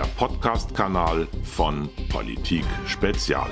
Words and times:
der 0.00 0.06
Podcast-Kanal 0.16 1.28
von 1.42 1.90
Politik 2.08 2.64
Spezial. 2.86 3.50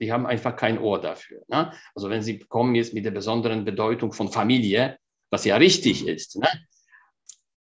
Die 0.00 0.12
haben 0.12 0.24
einfach 0.24 0.54
kein 0.54 0.78
Ohr 0.78 1.00
dafür. 1.00 1.42
Ne? 1.48 1.72
Also 1.96 2.10
wenn 2.10 2.22
Sie 2.22 2.38
kommen 2.38 2.76
jetzt 2.76 2.94
mit 2.94 3.04
der 3.04 3.10
besonderen 3.10 3.64
Bedeutung 3.64 4.12
von 4.12 4.30
Familie, 4.30 4.98
was 5.30 5.44
ja 5.44 5.56
richtig 5.56 6.06
ist, 6.06 6.36
ne? 6.36 6.46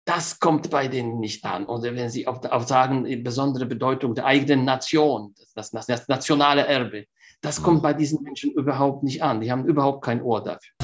das 0.06 0.40
kommt 0.40 0.70
bei 0.70 0.88
denen 0.88 1.20
nicht 1.20 1.44
an. 1.44 1.66
Oder 1.66 1.94
wenn 1.94 2.08
Sie 2.08 2.26
auch, 2.26 2.42
auch 2.44 2.66
sagen, 2.66 3.04
die 3.04 3.16
besondere 3.16 3.66
Bedeutung 3.66 4.14
der 4.14 4.24
eigenen 4.24 4.64
Nation, 4.64 5.34
das, 5.54 5.72
das, 5.72 5.84
das 5.84 6.08
nationale 6.08 6.66
Erbe, 6.66 7.04
das 7.42 7.62
kommt 7.62 7.82
bei 7.82 7.92
diesen 7.92 8.22
Menschen 8.22 8.50
überhaupt 8.52 9.02
nicht 9.02 9.22
an. 9.22 9.42
Die 9.42 9.52
haben 9.52 9.66
überhaupt 9.66 10.02
kein 10.02 10.22
Ohr 10.22 10.42
dafür. 10.42 10.75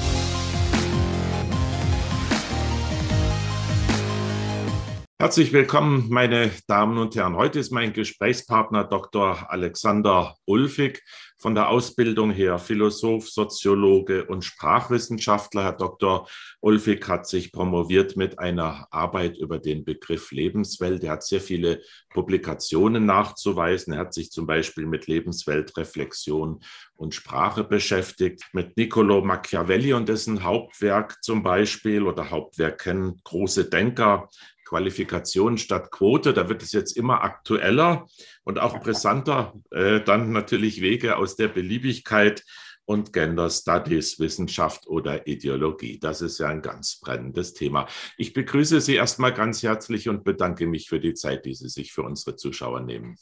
Herzlich 5.23 5.53
willkommen, 5.53 6.07
meine 6.09 6.51
Damen 6.67 6.97
und 6.97 7.15
Herren. 7.15 7.37
Heute 7.37 7.57
ist 7.57 7.71
mein 7.71 7.93
Gesprächspartner 7.93 8.83
Dr. 8.83 9.49
Alexander 9.49 10.35
Ulfig 10.43 11.01
von 11.37 11.55
der 11.55 11.69
Ausbildung 11.69 12.31
her 12.31 12.59
Philosoph, 12.59 13.29
Soziologe 13.29 14.25
und 14.25 14.43
Sprachwissenschaftler. 14.43 15.63
Herr 15.63 15.77
Dr. 15.77 16.27
Ulfig 16.59 17.07
hat 17.07 17.25
sich 17.25 17.53
promoviert 17.53 18.17
mit 18.17 18.37
einer 18.37 18.85
Arbeit 18.91 19.37
über 19.37 19.59
den 19.59 19.85
Begriff 19.85 20.31
Lebenswelt. 20.31 21.05
Er 21.05 21.13
hat 21.13 21.23
sehr 21.23 21.39
viele 21.39 21.81
Publikationen 22.09 23.05
nachzuweisen. 23.05 23.93
Er 23.93 23.99
hat 23.99 24.13
sich 24.13 24.29
zum 24.29 24.45
Beispiel 24.45 24.87
mit 24.87 25.07
Lebensweltreflexion 25.07 26.59
und 26.95 27.15
Sprache 27.15 27.63
beschäftigt, 27.63 28.43
mit 28.51 28.75
Niccolo 28.75 29.21
Machiavelli 29.21 29.93
und 29.93 30.09
dessen 30.09 30.43
Hauptwerk 30.43 31.23
zum 31.23 31.43
Beispiel 31.43 32.03
oder 32.03 32.29
Hauptwerken 32.29 33.21
Große 33.23 33.69
Denker 33.69 34.29
Qualifikation 34.73 35.59
statt 35.59 35.91
Quote. 35.91 36.33
Da 36.33 36.49
wird 36.49 36.63
es 36.63 36.71
jetzt 36.71 36.97
immer 36.97 37.23
aktueller 37.23 38.07
und 38.43 38.57
auch 38.57 38.79
brisanter. 38.79 39.53
Äh, 39.69 40.01
dann 40.01 40.31
natürlich 40.31 40.81
Wege 40.81 41.17
aus 41.17 41.35
der 41.35 41.47
Beliebigkeit 41.47 42.43
und 42.85 43.13
Gender 43.13 43.51
Studies, 43.51 44.19
Wissenschaft 44.19 44.87
oder 44.87 45.27
Ideologie. 45.27 45.99
Das 45.99 46.21
ist 46.21 46.39
ja 46.39 46.47
ein 46.47 46.63
ganz 46.63 46.99
brennendes 46.99 47.53
Thema. 47.53 47.87
Ich 48.17 48.33
begrüße 48.33 48.81
Sie 48.81 48.95
erstmal 48.95 49.31
ganz 49.31 49.61
herzlich 49.61 50.09
und 50.09 50.23
bedanke 50.23 50.65
mich 50.65 50.89
für 50.89 50.99
die 50.99 51.13
Zeit, 51.13 51.45
die 51.45 51.53
Sie 51.53 51.69
sich 51.69 51.93
für 51.93 52.01
unsere 52.01 52.35
Zuschauer 52.35 52.81
nehmen. 52.81 53.15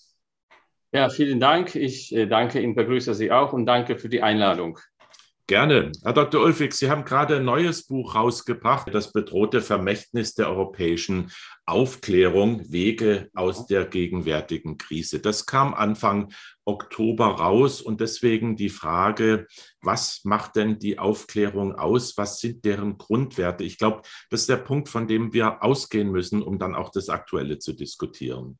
Ja, 0.93 1.09
vielen 1.09 1.41
Dank. 1.41 1.75
Ich 1.75 2.15
äh, 2.15 2.27
danke 2.27 2.61
Ihnen, 2.61 2.75
begrüße 2.75 3.13
Sie 3.13 3.29
auch 3.29 3.51
und 3.51 3.65
danke 3.65 3.97
für 3.97 4.07
die 4.07 4.21
Einladung. 4.21 4.79
Gerne. 5.51 5.91
Herr 6.01 6.13
Dr. 6.13 6.41
Ulfig, 6.41 6.73
Sie 6.73 6.89
haben 6.89 7.03
gerade 7.03 7.35
ein 7.35 7.43
neues 7.43 7.85
Buch 7.85 8.15
rausgebracht, 8.15 8.87
das 8.93 9.11
bedrohte 9.11 9.59
Vermächtnis 9.59 10.33
der 10.33 10.47
europäischen 10.47 11.29
Aufklärung, 11.65 12.71
Wege 12.71 13.29
aus 13.35 13.67
der 13.67 13.83
gegenwärtigen 13.83 14.77
Krise. 14.77 15.19
Das 15.19 15.45
kam 15.45 15.73
Anfang 15.73 16.31
Oktober 16.63 17.25
raus 17.25 17.81
und 17.81 17.99
deswegen 17.99 18.55
die 18.55 18.69
Frage, 18.69 19.45
was 19.81 20.21
macht 20.23 20.55
denn 20.55 20.79
die 20.79 20.99
Aufklärung 20.99 21.75
aus? 21.75 22.15
Was 22.15 22.39
sind 22.39 22.63
deren 22.63 22.97
Grundwerte? 22.97 23.65
Ich 23.65 23.77
glaube, 23.77 24.03
das 24.29 24.43
ist 24.43 24.49
der 24.49 24.55
Punkt, 24.55 24.87
von 24.87 25.05
dem 25.05 25.33
wir 25.33 25.61
ausgehen 25.61 26.11
müssen, 26.11 26.41
um 26.41 26.59
dann 26.59 26.75
auch 26.75 26.91
das 26.91 27.09
Aktuelle 27.09 27.59
zu 27.59 27.73
diskutieren. 27.73 28.57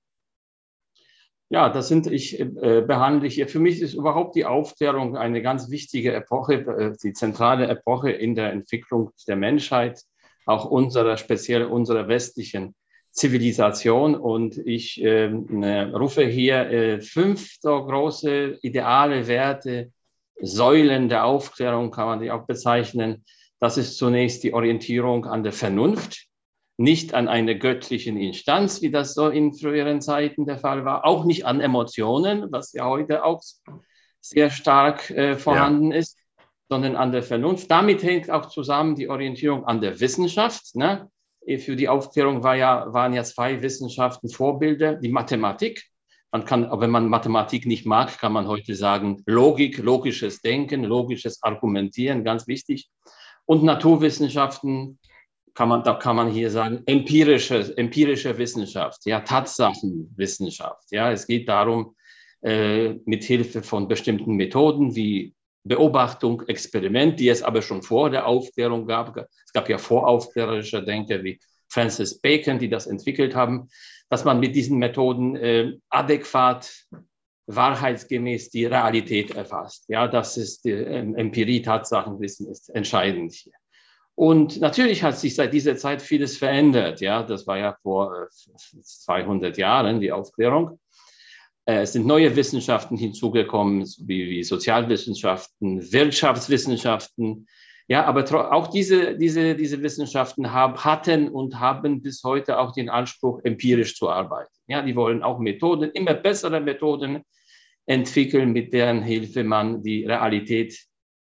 Ja, 1.51 1.67
das 1.67 1.89
sind 1.89 2.07
ich 2.07 2.39
äh, 2.39 2.45
behandle 2.81 3.27
ich. 3.27 3.43
Für 3.51 3.59
mich 3.59 3.81
ist 3.81 3.93
überhaupt 3.93 4.37
die 4.37 4.45
Aufklärung 4.45 5.17
eine 5.17 5.41
ganz 5.41 5.69
wichtige 5.69 6.13
Epoche, 6.13 6.53
äh, 6.53 6.93
die 7.03 7.11
zentrale 7.11 7.67
Epoche 7.67 8.09
in 8.09 8.35
der 8.35 8.53
Entwicklung 8.53 9.11
der 9.27 9.35
Menschheit, 9.35 10.01
auch 10.45 10.63
unserer, 10.63 11.17
speziell 11.17 11.65
unserer 11.65 12.07
westlichen 12.07 12.73
Zivilisation. 13.11 14.15
Und 14.15 14.57
ich 14.59 15.03
äh, 15.03 15.25
rufe 15.25 16.23
hier 16.25 16.69
äh, 16.69 17.01
fünf 17.01 17.57
so 17.59 17.85
große 17.85 18.59
ideale 18.61 19.27
Werte, 19.27 19.91
Säulen 20.41 21.09
der 21.09 21.25
Aufklärung 21.25 21.91
kann 21.91 22.07
man 22.07 22.21
die 22.21 22.31
auch 22.31 22.47
bezeichnen. 22.47 23.25
Das 23.59 23.77
ist 23.77 23.97
zunächst 23.97 24.43
die 24.43 24.53
Orientierung 24.53 25.25
an 25.25 25.43
der 25.43 25.51
Vernunft 25.51 26.30
nicht 26.77 27.13
an 27.13 27.27
eine 27.27 27.57
göttlichen 27.57 28.17
Instanz, 28.17 28.81
wie 28.81 28.91
das 28.91 29.13
so 29.13 29.29
in 29.29 29.53
früheren 29.53 30.01
Zeiten 30.01 30.45
der 30.45 30.57
Fall 30.57 30.85
war, 30.85 31.05
auch 31.05 31.25
nicht 31.25 31.45
an 31.45 31.59
Emotionen, 31.59 32.51
was 32.51 32.73
ja 32.73 32.85
heute 32.85 33.23
auch 33.23 33.41
sehr 34.19 34.49
stark 34.49 35.09
äh, 35.09 35.35
vorhanden 35.35 35.91
ja. 35.91 35.97
ist, 35.97 36.17
sondern 36.69 36.95
an 36.95 37.11
der 37.11 37.23
Vernunft. 37.23 37.69
Damit 37.69 38.03
hängt 38.03 38.29
auch 38.29 38.47
zusammen 38.47 38.95
die 38.95 39.09
Orientierung 39.09 39.65
an 39.65 39.81
der 39.81 39.99
Wissenschaft. 39.99 40.75
Ne? 40.75 41.09
Für 41.59 41.75
die 41.75 41.89
Aufklärung 41.89 42.43
war 42.43 42.55
ja, 42.55 42.93
waren 42.93 43.13
ja 43.13 43.23
zwei 43.23 43.61
Wissenschaften 43.61 44.29
Vorbilder, 44.29 44.95
die 44.95 45.09
Mathematik. 45.09 45.83
Man 46.31 46.45
kann, 46.45 46.69
wenn 46.79 46.91
man 46.91 47.09
Mathematik 47.09 47.65
nicht 47.65 47.85
mag, 47.85 48.17
kann 48.19 48.31
man 48.31 48.47
heute 48.47 48.75
sagen, 48.75 49.21
Logik, 49.25 49.79
logisches 49.79 50.41
Denken, 50.41 50.85
logisches 50.85 51.43
Argumentieren, 51.43 52.23
ganz 52.23 52.47
wichtig. 52.47 52.89
Und 53.45 53.63
Naturwissenschaften, 53.63 54.97
kann 55.53 55.69
man, 55.69 55.83
da 55.83 55.93
kann 55.95 56.15
man 56.15 56.29
hier 56.29 56.49
sagen, 56.49 56.81
empirische, 56.85 57.75
empirische 57.77 58.37
Wissenschaft, 58.37 59.05
ja, 59.05 59.19
Tatsachenwissenschaft. 59.21 60.91
Ja, 60.91 61.11
es 61.11 61.27
geht 61.27 61.47
darum, 61.49 61.95
äh, 62.41 62.95
mit 63.05 63.23
Hilfe 63.23 63.61
von 63.61 63.87
bestimmten 63.87 64.35
Methoden 64.35 64.95
wie 64.95 65.33
Beobachtung, 65.63 66.41
Experiment, 66.47 67.19
die 67.19 67.29
es 67.29 67.43
aber 67.43 67.61
schon 67.61 67.83
vor 67.83 68.09
der 68.09 68.25
Aufklärung 68.25 68.87
gab. 68.87 69.15
Es 69.45 69.53
gab 69.53 69.69
ja 69.69 69.77
voraufklärerische 69.77 70.83
Denker 70.83 71.23
wie 71.23 71.39
Francis 71.69 72.19
Bacon, 72.19 72.57
die 72.57 72.69
das 72.69 72.87
entwickelt 72.87 73.35
haben, 73.35 73.69
dass 74.09 74.25
man 74.25 74.39
mit 74.39 74.55
diesen 74.55 74.77
Methoden 74.77 75.35
äh, 75.35 75.77
adäquat, 75.89 76.71
wahrheitsgemäß 77.47 78.49
die 78.49 78.65
Realität 78.65 79.31
erfasst. 79.31 79.85
Ja, 79.87 80.07
das 80.07 80.37
ist 80.37 80.65
die 80.65 80.71
äh, 80.71 81.13
Empirie, 81.15 81.61
Tatsachenwissen 81.61 82.49
ist 82.49 82.69
entscheidend 82.69 83.33
hier. 83.33 83.53
Und 84.21 84.61
natürlich 84.61 85.01
hat 85.01 85.17
sich 85.17 85.33
seit 85.33 85.51
dieser 85.51 85.77
Zeit 85.77 85.99
vieles 85.99 86.37
verändert. 86.37 87.01
Ja, 87.01 87.23
das 87.23 87.47
war 87.47 87.57
ja 87.57 87.75
vor 87.81 88.27
200 88.29 89.57
äh, 89.57 89.61
Jahren 89.61 89.99
die 89.99 90.11
Aufklärung. 90.11 90.79
Äh, 91.65 91.81
es 91.81 91.93
sind 91.93 92.05
neue 92.05 92.35
Wissenschaften 92.35 92.97
hinzugekommen, 92.97 93.83
wie, 94.05 94.43
Sozialwissenschaften, 94.43 95.91
Wirtschaftswissenschaften. 95.91 97.47
Ja, 97.87 98.05
aber 98.05 98.53
auch 98.53 98.67
diese, 98.67 99.17
diese, 99.17 99.55
diese 99.55 99.81
Wissenschaften 99.81 100.53
haben, 100.53 100.77
hatten 100.77 101.27
und 101.27 101.59
haben 101.59 102.03
bis 102.03 102.23
heute 102.23 102.59
auch 102.59 102.73
den 102.73 102.89
Anspruch, 102.89 103.39
empirisch 103.43 103.97
zu 103.97 104.07
arbeiten. 104.07 104.53
Ja, 104.67 104.83
die 104.83 104.95
wollen 104.95 105.23
auch 105.23 105.39
Methoden, 105.39 105.89
immer 105.95 106.13
bessere 106.13 106.61
Methoden 106.61 107.23
entwickeln, 107.87 108.51
mit 108.51 108.71
deren 108.71 109.01
Hilfe 109.01 109.43
man 109.43 109.81
die 109.81 110.05
Realität 110.05 110.90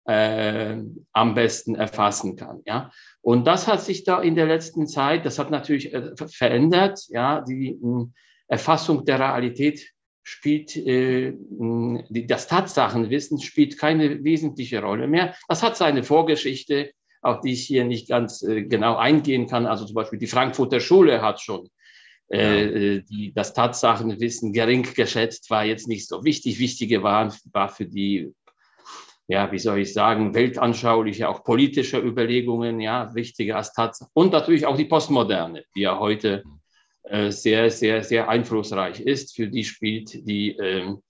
äh, 0.06 0.78
am 1.14 1.36
besten 1.36 1.76
erfassen 1.76 2.36
kann. 2.36 2.62
Ja? 2.66 2.92
Und 3.22 3.46
das 3.46 3.68
hat 3.68 3.82
sich 3.82 4.04
da 4.04 4.22
in 4.22 4.36
der 4.36 4.46
letzten 4.46 4.88
Zeit, 4.88 5.26
das 5.26 5.40
hat 5.40 5.52
natürlich 5.52 5.94
äh, 5.94 6.12
verändert. 6.16 7.06
Ja? 7.10 7.42
Die 7.42 7.78
mh, 7.82 8.00
hm, 8.00 8.14
Erfassung 8.48 9.06
der 9.06 9.20
Realität 9.20 9.92
spielt, 10.24 10.76
äh, 10.76 11.32
hm, 11.32 12.04
die, 12.10 12.28
das 12.28 12.48
Tatsachenwissen 12.48 13.42
spielt 13.42 13.78
keine 13.78 14.24
wesentliche 14.24 14.82
Rolle 14.82 15.08
mehr. 15.08 15.36
Das 15.48 15.64
hat 15.64 15.78
seine 15.78 16.04
Vorgeschichte, 16.04 16.92
auf 17.22 17.42
die 17.42 17.54
ich 17.54 17.66
hier 17.66 17.86
nicht 17.86 18.08
ganz 18.08 18.44
äh, 18.44 18.64
genau 18.64 18.96
eingehen 18.96 19.48
kann. 19.48 19.66
Also 19.66 19.86
zum 19.86 19.96
Beispiel 19.96 20.20
die 20.20 20.28
Frankfurter 20.28 20.80
Schule 20.80 21.22
hat 21.22 21.42
schon 21.42 21.70
äh, 22.28 23.02
die, 23.02 23.34
das 23.34 23.54
Tatsachenwissen 23.54 24.54
gering 24.54 24.84
geschätzt, 24.96 25.50
war 25.50 25.64
jetzt 25.64 25.88
nicht 25.88 26.08
so 26.08 26.24
wichtig. 26.24 26.60
Wichtige 26.60 27.04
waren, 27.04 27.34
war 27.52 27.70
für 27.70 27.86
die 27.86 28.34
ja, 29.28 29.52
wie 29.52 29.60
soll 29.60 29.80
ich 29.80 29.94
sagen, 29.94 30.36
weltanschauliche, 30.36 31.28
auch 31.28 31.44
politische 31.44 32.00
Überlegungen, 32.00 32.80
ja, 32.80 33.14
wichtiger 33.16 33.58
als 33.58 33.74
Tatsache. 33.74 34.10
Und 34.14 34.32
natürlich 34.32 34.66
auch 34.66 34.78
die 34.78 34.86
Postmoderne, 34.86 35.64
die 35.76 35.82
ja 35.82 36.00
heute 36.00 36.44
äh, 37.04 37.32
sehr, 37.32 37.72
sehr, 37.72 38.04
sehr 38.04 38.30
einflussreich 38.30 39.00
ist. 39.00 39.36
Für 39.36 39.48
die 39.48 39.64
spielt 39.64 40.28
die, 40.28 40.52
ähm, 40.58 41.02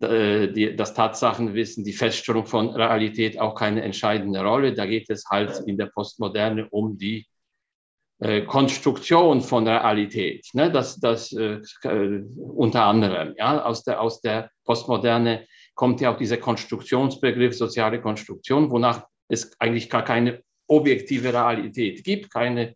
äh, 0.00 0.48
die, 0.48 0.74
das 0.74 0.94
Tatsachenwissen, 0.94 1.84
die 1.84 1.92
Feststellung 1.92 2.46
von 2.46 2.70
Realität 2.70 3.38
auch 3.38 3.54
keine 3.54 3.82
entscheidende 3.82 4.40
Rolle. 4.40 4.74
Da 4.74 4.86
geht 4.86 5.08
es 5.10 5.24
halt 5.28 5.62
in 5.66 5.78
der 5.78 5.86
Postmoderne 5.86 6.68
um 6.70 6.98
die 6.98 7.26
äh, 8.20 8.42
Konstruktion 8.42 9.40
von 9.40 9.66
Realität. 9.66 10.46
Ne? 10.52 10.70
Das, 10.70 11.00
das 11.00 11.32
äh, 11.32 11.60
äh, 11.84 12.22
unter 12.36 12.84
anderem 12.84 13.34
ja, 13.36 13.64
aus, 13.64 13.82
der, 13.84 14.00
aus 14.00 14.20
der 14.20 14.50
Postmoderne 14.64 15.46
kommt 15.80 16.02
ja 16.02 16.12
auch 16.12 16.18
dieser 16.18 16.36
Konstruktionsbegriff 16.36 17.56
soziale 17.56 18.02
Konstruktion, 18.02 18.70
wonach 18.70 19.06
es 19.28 19.58
eigentlich 19.58 19.88
gar 19.88 20.04
keine 20.04 20.42
objektive 20.66 21.32
Realität 21.32 22.04
gibt, 22.04 22.30
keine, 22.30 22.74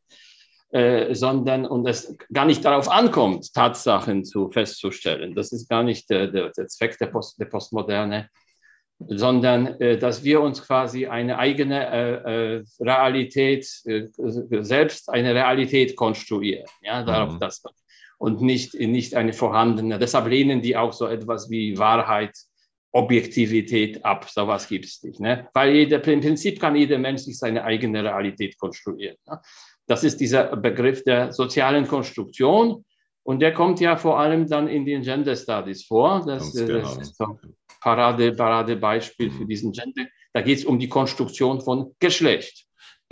äh, 0.71 1.15
sondern 1.15 1.67
und 1.67 1.87
es 1.87 2.17
gar 2.33 2.47
nicht 2.47 2.65
darauf 2.65 2.89
ankommt, 2.91 3.53
Tatsachen 3.53 4.25
zu 4.25 4.51
festzustellen. 4.51 5.35
Das 5.35 5.53
ist 5.53 5.69
gar 5.69 5.83
nicht 5.83 6.09
der, 6.09 6.29
der, 6.29 6.49
der 6.49 6.67
Zweck 6.69 6.97
der, 6.97 7.09
Post, 7.09 7.39
der 7.39 7.45
Postmoderne. 7.45 8.31
sondern 9.07 9.79
äh, 9.83 9.99
dass 9.99 10.25
wir 10.25 10.41
uns 10.41 10.63
quasi 10.63 11.07
eine 11.07 11.37
eigene 11.39 11.79
äh, 11.99 12.57
äh 12.57 12.65
Realität, 12.81 13.67
äh, 13.85 14.09
selbst 14.63 15.11
eine 15.11 15.35
Realität 15.35 15.95
konstruieren. 15.95 16.65
Ja, 16.81 17.03
darauf 17.03 17.35
mhm. 17.35 17.41
das 17.41 17.63
und 18.17 18.41
nicht, 18.41 18.73
nicht 18.73 19.15
eine 19.15 19.35
vorhandene. 19.35 19.99
Deshalb 19.99 20.29
lehnen 20.29 20.63
die 20.63 20.75
auch 20.79 20.95
so 20.95 21.07
etwas 21.07 21.51
wie 21.51 21.77
Wahrheit, 21.77 22.35
Objektivität 22.95 24.05
ab. 24.05 24.29
So 24.31 24.47
was 24.47 24.69
gibt 24.69 24.85
es 24.85 25.03
nicht. 25.03 25.19
Ne? 25.21 25.49
Weil 25.53 25.75
jeder, 25.75 26.03
im 26.07 26.21
Prinzip 26.21 26.61
kann 26.61 26.77
jeder 26.77 26.97
Mensch 26.99 27.23
sich 27.23 27.39
seine 27.39 27.65
eigene 27.65 28.05
Realität 28.05 28.57
konstruieren. 28.57 29.17
Ne? 29.27 29.41
Das 29.87 30.05
ist 30.05 30.21
dieser 30.21 30.57
Begriff 30.57 31.03
der 31.03 31.33
sozialen 31.33 31.87
Konstruktion. 31.89 32.85
Und 33.25 33.41
der 33.41 33.53
kommt 33.53 33.81
ja 33.81 33.97
vor 33.97 34.21
allem 34.21 34.47
dann 34.47 34.69
in 34.69 34.85
den 34.85 35.03
Gender 35.03 35.35
Studies 35.35 35.85
vor. 35.87 36.25
Das, 36.25 36.53
genau. 36.53 36.81
das 36.81 36.97
ist 36.99 37.17
so 37.17 37.25
ein 37.25 37.55
Parade, 37.81 38.33
Paradebeispiel 38.33 39.31
mhm. 39.31 39.39
für 39.39 39.47
diesen 39.47 39.73
Gender. 39.73 40.07
Da 40.33 40.43
geht 40.43 40.59
es 40.59 40.65
um 40.65 40.79
die 40.79 40.89
Konstruktion 40.89 41.61
von 41.61 41.95
Geschlecht. 41.99 42.64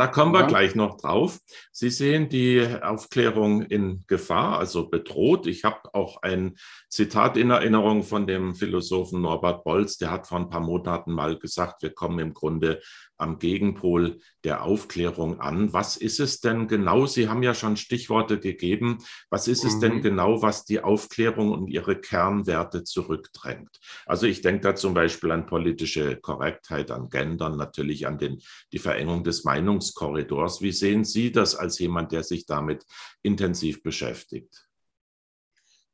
Da 0.03 0.09
kommen 0.09 0.33
wir 0.33 0.49
gleich 0.49 0.75
noch 0.75 0.97
drauf. 0.97 1.39
Sie 1.71 1.89
sehen 1.89 2.29
die 2.29 2.67
Aufklärung 2.83 3.63
in 3.63 4.03
Gefahr, 4.09 4.59
also 4.59 4.91
bedroht. 4.91 5.47
Ich 5.47 5.63
habe 5.63 5.95
auch 5.95 6.23
ein 6.23 6.57
Zitat 6.89 7.37
in 7.37 7.51
Erinnerung 7.51 8.03
von 8.03 8.27
dem 8.27 8.57
Philosophen 8.57 9.21
Norbert 9.21 9.63
Bolz, 9.63 9.99
der 9.99 10.11
hat 10.11 10.27
vor 10.27 10.39
ein 10.39 10.51
paar 10.51 10.61
Monaten 10.61 11.13
mal 11.13 11.39
gesagt, 11.39 11.83
wir 11.83 11.95
kommen 11.95 12.19
im 12.19 12.35
Grunde 12.35 12.81
am 13.19 13.39
Gegenpol 13.39 14.19
der 14.45 14.65
Aufklärung 14.65 15.41
an. 15.41 15.73
Was 15.73 15.97
ist 15.97 16.21
es 16.21 16.41
denn 16.41 16.69
genau? 16.69 17.07
Sie 17.07 17.29
haben 17.29 17.43
ja 17.43 17.55
schon 17.55 17.77
Stichworte 17.77 18.41
gegeben. 18.41 18.99
Was 19.31 19.49
ist 19.49 19.65
es 19.65 19.77
mhm. 19.77 19.81
denn 19.81 20.03
genau, 20.03 20.43
was 20.43 20.65
die 20.65 20.81
Aufklärung 20.81 21.53
und 21.53 21.69
ihre 21.69 22.01
Kernwerte 22.01 22.85
zurückdrängt? 22.85 23.81
Also 24.07 24.27
ich 24.27 24.43
denke 24.43 24.63
da 24.63 24.75
zum 24.75 24.95
Beispiel 24.95 25.31
an 25.31 25.47
politische 25.47 26.17
Korrektheit, 26.17 26.91
an 26.91 27.09
Gendern, 27.09 27.57
natürlich 27.57 28.07
an 28.07 28.19
den, 28.19 28.41
die 28.73 28.79
Verengung 28.79 29.25
des 29.25 29.45
Meinungskorridors. 29.45 30.63
Wie 30.63 30.73
sehen 30.73 31.05
Sie 31.05 31.33
das 31.33 31.55
als 31.55 31.79
jemand, 31.79 32.13
der 32.13 32.25
sich 32.25 32.47
damit 32.47 32.85
intensiv 33.23 33.83
beschäftigt? 33.83 34.67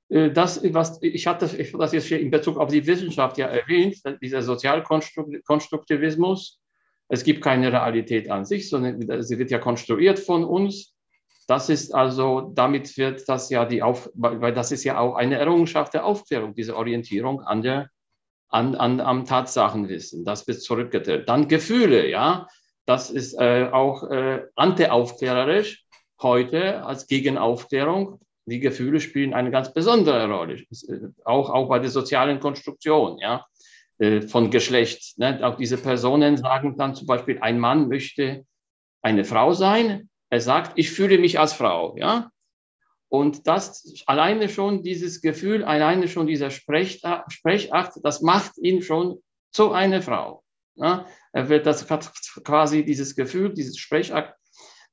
Äh, 0.09 0.31
das, 0.31 0.63
was 0.73 0.99
ich 1.03 1.27
hatte 1.27 1.47
das 1.47 1.93
jetzt 1.93 2.11
in 2.11 2.31
Bezug 2.31 2.57
auf 2.57 2.71
die 2.71 2.87
Wissenschaft 2.87 3.37
ja 3.39 3.47
erwähnt, 3.47 3.97
dieser 4.23 4.43
Sozialkonstruktivismus, 4.43 6.61
es 7.09 7.25
gibt 7.25 7.43
keine 7.43 7.73
Realität 7.73 8.31
an 8.31 8.45
sich, 8.45 8.69
sondern 8.69 9.23
sie 9.23 9.39
wird 9.39 9.51
ja 9.51 9.59
konstruiert 9.59 10.19
von 10.19 10.45
uns. 10.45 10.95
Das 11.47 11.71
ist 11.71 11.95
also, 11.95 12.53
damit 12.55 12.99
wird 12.99 13.27
das 13.29 13.49
ja 13.49 13.65
die 13.65 13.83
Auf, 13.83 14.11
weil 14.15 14.53
das 14.53 14.71
ist 14.71 14.85
ja 14.85 14.99
auch 14.99 15.15
eine 15.15 15.39
Errungenschaft 15.39 15.95
der 15.95 16.05
Aufklärung, 16.05 16.55
diese 16.55 16.77
Orientierung 16.77 17.41
an 17.41 17.63
der, 17.63 17.89
an, 18.51 18.75
an, 18.75 19.01
am 19.01 19.25
Tatsachenwissen. 19.25 20.27
Das 20.27 20.47
wird 20.47 20.61
zurückgedreht. 20.61 21.29
Dann 21.29 21.49
Gefühle, 21.49 22.09
ja. 22.09 22.47
Das 22.85 23.11
ist 23.11 23.35
äh, 23.39 23.69
auch 23.71 24.03
äh, 24.11 24.45
antiaufklärerisch 24.57 25.85
heute 26.21 26.85
als 26.85 27.07
Gegenaufklärung. 27.07 28.21
Die 28.47 28.61
Gefühle 28.61 29.01
spielen 29.01 29.35
eine 29.35 29.51
ganz 29.51 29.73
besondere 29.73 30.27
Rolle, 30.27 30.55
äh, 30.55 31.09
auch, 31.25 31.51
auch 31.51 31.69
bei 31.69 31.79
der 31.79 31.91
sozialen 31.91 32.41
Konstruktion, 32.41 33.19
ja. 33.19 33.47
Äh, 33.99 34.23
von 34.23 34.51
Geschlecht. 34.51 35.19
Ne? 35.19 35.41
Auch 35.43 35.57
diese 35.57 35.77
Personen 35.77 36.37
sagen 36.37 36.77
dann 36.77 36.95
zum 36.95 37.09
Beispiel, 37.09 37.39
ein 37.41 37.59
Mann 37.59 37.89
möchte 37.89 38.47
eine 39.03 39.25
Frau 39.25 39.55
sein. 39.55 40.09
Er 40.31 40.41
sagt, 40.41 40.73
ich 40.77 40.91
fühle 40.91 41.19
mich 41.19 41.41
als 41.41 41.53
Frau. 41.53 41.97
Ja? 41.97 42.31
Und 43.09 43.49
das 43.49 44.03
alleine 44.07 44.49
schon, 44.49 44.85
dieses 44.85 45.21
Gefühl, 45.21 45.65
alleine 45.65 46.07
schon 46.07 46.29
dieser 46.29 46.51
Sprechakt, 46.51 47.95
das 48.05 48.21
macht 48.21 48.57
ihn 48.59 48.83
schon 48.83 49.21
zu 49.51 49.73
einer 49.73 50.01
Frau. 50.01 50.45
Ja? 50.77 51.07
Er 51.33 51.49
wird 51.49 51.67
das 51.67 51.85
quasi 51.89 52.85
dieses 52.85 53.17
Gefühl, 53.17 53.53
dieses 53.53 53.79
Sprechakt 53.79 54.37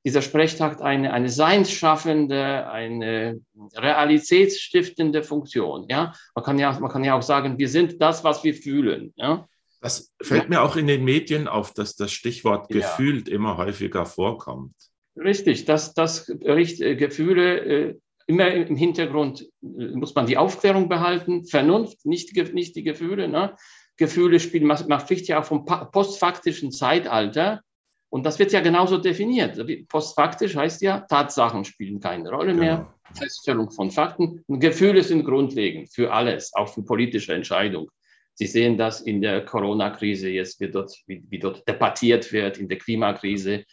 dieser 0.06 0.22
Sprechtag 0.22 0.80
eine, 0.80 1.12
eine 1.12 1.28
seinsschaffende, 1.28 2.70
eine 2.70 3.40
realitätsstiftende 3.74 5.24
Funktion. 5.24 5.86
Ja? 5.88 6.14
Man, 6.36 6.44
kann 6.44 6.60
ja, 6.60 6.78
man 6.78 6.92
kann 6.92 7.02
ja 7.02 7.18
auch 7.18 7.22
sagen, 7.22 7.58
wir 7.58 7.68
sind 7.68 8.00
das, 8.00 8.22
was 8.22 8.44
wir 8.44 8.54
fühlen. 8.54 9.12
Ja? 9.16 9.48
Das 9.80 10.14
fällt 10.22 10.48
mir 10.48 10.62
auch 10.62 10.76
in 10.76 10.86
den 10.86 11.02
Medien 11.02 11.48
auf, 11.48 11.74
dass 11.74 11.96
das 11.96 12.12
Stichwort 12.12 12.68
gefühlt 12.68 13.28
ja. 13.28 13.34
immer 13.34 13.56
häufiger 13.56 14.06
vorkommt. 14.06 14.74
Richtig, 15.16 15.64
dass 15.64 15.92
das 15.92 16.28
äh, 16.28 16.94
Gefühle 16.94 17.58
äh, 17.58 17.94
immer 18.28 18.52
im 18.52 18.76
Hintergrund 18.76 19.42
äh, 19.60 19.86
muss 19.88 20.14
man 20.14 20.26
die 20.26 20.36
Aufklärung 20.36 20.88
behalten, 20.88 21.46
Vernunft, 21.46 22.06
nicht, 22.06 22.32
nicht 22.54 22.76
die 22.76 22.84
Gefühle. 22.84 23.26
Ne? 23.26 23.56
Gefühle 23.96 24.38
spielen, 24.38 24.66
man 24.66 25.00
spricht 25.00 25.26
ja 25.26 25.40
auch 25.40 25.46
vom 25.46 25.64
postfaktischen 25.64 26.70
Zeitalter. 26.70 27.62
Und 28.08 28.24
das 28.24 28.38
wird 28.38 28.52
ja 28.52 28.60
genauso 28.60 28.98
definiert. 28.98 29.60
Postfaktisch 29.88 30.56
heißt 30.56 30.80
ja, 30.82 31.00
Tatsachen 31.00 31.64
spielen 31.64 32.00
keine 32.00 32.30
Rolle 32.30 32.54
mehr, 32.54 32.76
genau. 32.76 33.18
Feststellung 33.18 33.70
von 33.70 33.90
Fakten. 33.90 34.42
Und 34.46 34.60
Gefühle 34.60 35.02
sind 35.02 35.24
grundlegend 35.24 35.92
für 35.92 36.12
alles, 36.12 36.52
auch 36.54 36.68
für 36.68 36.82
politische 36.82 37.34
Entscheidungen. 37.34 37.88
Sie 38.34 38.46
sehen 38.46 38.76
das 38.76 39.00
in 39.00 39.22
der 39.22 39.44
Corona-Krise 39.44 40.28
jetzt, 40.28 40.60
wie 40.60 40.70
dort, 40.70 40.94
wie, 41.06 41.24
wie 41.28 41.38
dort 41.38 41.66
debattiert 41.66 42.32
wird, 42.32 42.58
in 42.58 42.68
der 42.68 42.78
Klimakrise. 42.78 43.64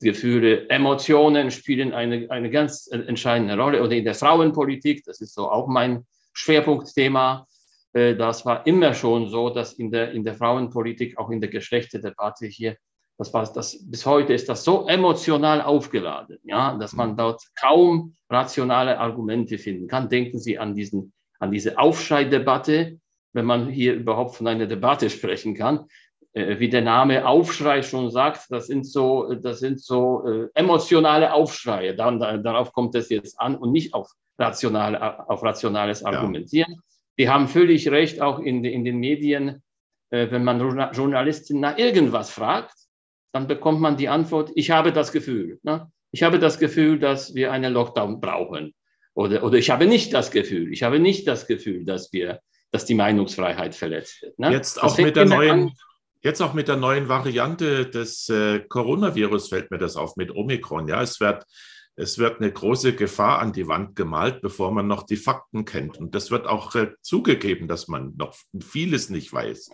Gefühle, 0.00 0.68
Emotionen 0.68 1.50
spielen 1.50 1.94
eine, 1.94 2.30
eine 2.30 2.50
ganz 2.50 2.88
entscheidende 2.90 3.56
Rolle. 3.56 3.82
Oder 3.82 3.92
in 3.92 4.04
der 4.04 4.14
Frauenpolitik, 4.14 5.04
das 5.04 5.20
ist 5.20 5.34
so 5.34 5.50
auch 5.50 5.68
mein 5.68 6.06
Schwerpunktthema. 6.32 7.46
Äh, 7.92 8.14
das 8.14 8.44
war 8.44 8.66
immer 8.66 8.94
schon 8.94 9.28
so, 9.28 9.50
dass 9.50 9.74
in 9.74 9.90
der, 9.90 10.12
in 10.12 10.24
der 10.24 10.34
Frauenpolitik, 10.34 11.18
auch 11.18 11.30
in 11.30 11.40
der 11.40 11.50
Geschlechterdebatte 11.50 12.46
hier 12.46 12.76
das 13.18 13.32
war 13.32 13.50
das, 13.50 13.78
bis 13.90 14.04
heute 14.04 14.34
ist 14.34 14.48
das 14.48 14.62
so 14.64 14.86
emotional 14.86 15.62
aufgeladen, 15.62 16.38
ja, 16.44 16.76
dass 16.76 16.92
man 16.92 17.16
dort 17.16 17.42
kaum 17.58 18.14
rationale 18.28 18.98
Argumente 18.98 19.58
finden 19.58 19.88
kann. 19.88 20.08
Denken 20.08 20.38
Sie 20.38 20.58
an 20.58 20.74
diesen, 20.74 21.12
an 21.38 21.50
diese 21.50 21.78
Aufschrei-Debatte, 21.78 22.98
wenn 23.32 23.44
man 23.44 23.68
hier 23.68 23.94
überhaupt 23.94 24.36
von 24.36 24.46
einer 24.46 24.66
Debatte 24.66 25.08
sprechen 25.08 25.54
kann. 25.54 25.86
Äh, 26.36 26.58
wie 26.58 26.68
der 26.68 26.82
Name 26.82 27.26
Aufschrei 27.26 27.82
schon 27.82 28.10
sagt, 28.10 28.50
das 28.50 28.66
sind 28.66 28.86
so, 28.86 29.34
das 29.34 29.60
sind 29.60 29.80
so 29.80 30.26
äh, 30.26 30.48
emotionale 30.54 31.32
Aufschreie. 31.32 31.96
Dann, 31.96 32.20
da, 32.20 32.36
darauf 32.36 32.72
kommt 32.72 32.94
es 32.94 33.08
jetzt 33.08 33.40
an 33.40 33.56
und 33.56 33.72
nicht 33.72 33.94
auf, 33.94 34.10
rationale, 34.38 35.28
auf 35.30 35.42
rationales 35.42 36.04
Argumentieren. 36.04 36.72
Ja. 36.72 36.80
Die 37.18 37.28
haben 37.30 37.48
völlig 37.48 37.90
recht, 37.90 38.20
auch 38.20 38.38
in, 38.38 38.62
in 38.64 38.84
den 38.84 38.98
Medien, 38.98 39.62
äh, 40.10 40.30
wenn 40.30 40.44
man 40.44 40.60
Journalisten 40.92 41.60
nach 41.60 41.78
irgendwas 41.78 42.30
fragt, 42.30 42.75
dann 43.36 43.46
bekommt 43.46 43.80
man 43.82 43.98
die 43.98 44.08
Antwort, 44.08 44.50
ich 44.54 44.70
habe 44.70 44.92
das 44.92 45.12
Gefühl. 45.12 45.60
Ne? 45.62 45.90
Ich 46.10 46.22
habe 46.22 46.38
das 46.38 46.58
Gefühl, 46.58 46.98
dass 46.98 47.34
wir 47.34 47.52
einen 47.52 47.74
Lockdown 47.74 48.18
brauchen. 48.18 48.74
Oder, 49.12 49.44
oder 49.44 49.58
ich 49.58 49.68
habe 49.68 49.86
nicht 49.86 50.14
das 50.14 50.30
Gefühl, 50.30 50.72
ich 50.72 50.82
habe 50.82 50.98
nicht 50.98 51.28
das 51.28 51.46
Gefühl, 51.46 51.84
dass 51.84 52.12
wir, 52.14 52.40
dass 52.70 52.86
die 52.86 52.94
Meinungsfreiheit 52.94 53.74
verletzt 53.74 54.22
wird. 54.22 54.38
Ne? 54.38 54.52
Jetzt, 54.52 54.82
auch 54.82 54.96
mit 54.96 55.16
der 55.16 55.26
neuen, 55.26 55.72
jetzt 56.22 56.40
auch 56.40 56.54
mit 56.54 56.68
der 56.68 56.78
neuen 56.78 57.10
Variante 57.10 57.86
des 57.90 58.30
äh, 58.30 58.60
Coronavirus 58.60 59.50
fällt 59.50 59.70
mir 59.70 59.78
das 59.78 59.96
auf 59.96 60.16
mit 60.16 60.34
Omikron. 60.34 60.88
Ja, 60.88 61.02
es 61.02 61.20
wird, 61.20 61.44
es 61.94 62.16
wird 62.16 62.40
eine 62.40 62.50
große 62.50 62.94
Gefahr 62.94 63.40
an 63.40 63.52
die 63.52 63.68
Wand 63.68 63.96
gemalt, 63.96 64.40
bevor 64.40 64.72
man 64.72 64.86
noch 64.86 65.02
die 65.02 65.16
Fakten 65.16 65.66
kennt. 65.66 65.98
Und 65.98 66.14
das 66.14 66.30
wird 66.30 66.46
auch 66.46 66.74
äh, 66.74 66.92
zugegeben, 67.02 67.68
dass 67.68 67.86
man 67.86 68.14
noch 68.16 68.34
vieles 68.60 69.10
nicht 69.10 69.30
weiß. 69.30 69.70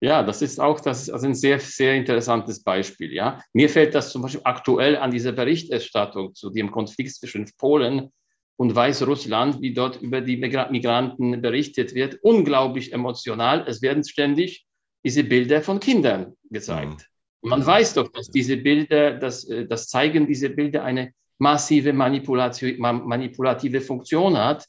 Ja, 0.00 0.22
das 0.22 0.42
ist 0.42 0.60
auch 0.60 0.80
das 0.80 1.10
also 1.10 1.26
ein 1.26 1.34
sehr, 1.34 1.58
sehr 1.58 1.94
interessantes 1.94 2.62
Beispiel. 2.62 3.12
Ja. 3.12 3.42
Mir 3.52 3.68
fällt 3.68 3.94
das 3.94 4.12
zum 4.12 4.22
Beispiel 4.22 4.42
aktuell 4.44 4.96
an 4.96 5.10
dieser 5.10 5.32
Berichterstattung 5.32 6.34
zu 6.34 6.50
dem 6.50 6.70
Konflikt 6.70 7.14
zwischen 7.14 7.50
Polen 7.58 8.12
und 8.56 8.74
Weißrussland, 8.74 9.60
wie 9.60 9.72
dort 9.72 10.00
über 10.00 10.20
die 10.20 10.36
Migranten 10.36 11.40
berichtet 11.42 11.94
wird, 11.94 12.18
unglaublich 12.22 12.92
emotional. 12.92 13.64
Es 13.66 13.82
werden 13.82 14.04
ständig 14.04 14.66
diese 15.04 15.24
Bilder 15.24 15.62
von 15.62 15.80
Kindern 15.80 16.34
gezeigt. 16.50 17.08
Mhm. 17.42 17.50
Man 17.50 17.66
weiß 17.66 17.94
doch, 17.94 18.08
dass 18.08 18.30
diese 18.30 18.56
Bilder, 18.56 19.12
das, 19.14 19.48
äh, 19.48 19.66
das 19.66 19.88
zeigen 19.88 20.26
diese 20.26 20.50
Bilder 20.50 20.84
eine 20.84 21.12
massive 21.38 21.92
manipulative 21.92 23.80
Funktion 23.80 24.36
hat 24.36 24.66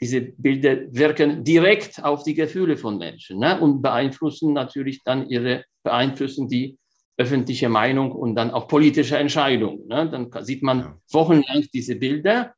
diese 0.00 0.20
Bilder 0.20 0.92
wirken 0.92 1.44
direkt 1.44 2.04
auf 2.04 2.22
die 2.22 2.34
Gefühle 2.34 2.76
von 2.76 2.98
Menschen 2.98 3.40
ne? 3.40 3.60
und 3.60 3.82
beeinflussen 3.82 4.52
natürlich 4.52 5.02
dann 5.04 5.28
ihre, 5.28 5.64
beeinflussen 5.82 6.48
die 6.48 6.78
öffentliche 7.16 7.68
Meinung 7.68 8.12
und 8.12 8.36
dann 8.36 8.52
auch 8.52 8.68
politische 8.68 9.18
Entscheidungen. 9.18 9.86
Ne? 9.88 10.08
Dann 10.08 10.30
sieht 10.44 10.62
man 10.62 10.78
ja. 10.80 10.98
wochenlang 11.10 11.66
diese 11.74 11.96
Bilder 11.96 12.54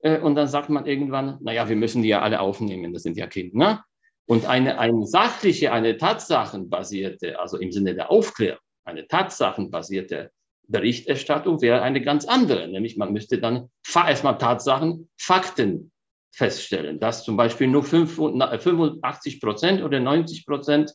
äh, 0.00 0.18
und 0.18 0.34
dann 0.36 0.48
sagt 0.48 0.70
man 0.70 0.86
irgendwann, 0.86 1.38
naja, 1.42 1.68
wir 1.68 1.76
müssen 1.76 2.02
die 2.02 2.08
ja 2.08 2.22
alle 2.22 2.40
aufnehmen, 2.40 2.94
das 2.94 3.02
sind 3.02 3.18
ja 3.18 3.26
Kinder. 3.26 3.58
Ne? 3.58 3.80
Und 4.26 4.46
eine, 4.46 4.78
eine 4.78 5.06
sachliche, 5.06 5.72
eine 5.72 5.96
tatsachenbasierte, 5.96 7.38
also 7.38 7.58
im 7.58 7.72
Sinne 7.72 7.94
der 7.94 8.10
Aufklärung, 8.10 8.60
eine 8.84 9.06
tatsachenbasierte 9.06 10.30
Berichterstattung 10.68 11.60
wäre 11.60 11.82
eine 11.82 12.00
ganz 12.00 12.24
andere, 12.24 12.68
nämlich 12.68 12.96
man 12.96 13.12
müsste 13.12 13.38
dann 13.38 13.70
erstmal 13.92 14.38
Tatsachen, 14.38 15.10
Fakten 15.18 15.90
feststellen, 16.32 17.00
dass 17.00 17.24
zum 17.24 17.36
Beispiel 17.36 17.68
nur 17.68 17.84
85 17.84 19.40
Prozent 19.40 19.82
oder 19.82 20.00
90 20.00 20.46
Prozent 20.46 20.94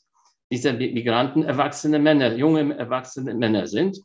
dieser 0.51 0.73
Migranten 0.73 1.43
erwachsene 1.43 1.99
Männer, 1.99 2.35
junge 2.35 2.77
erwachsene 2.77 3.33
Männer 3.33 3.67
sind. 3.67 3.99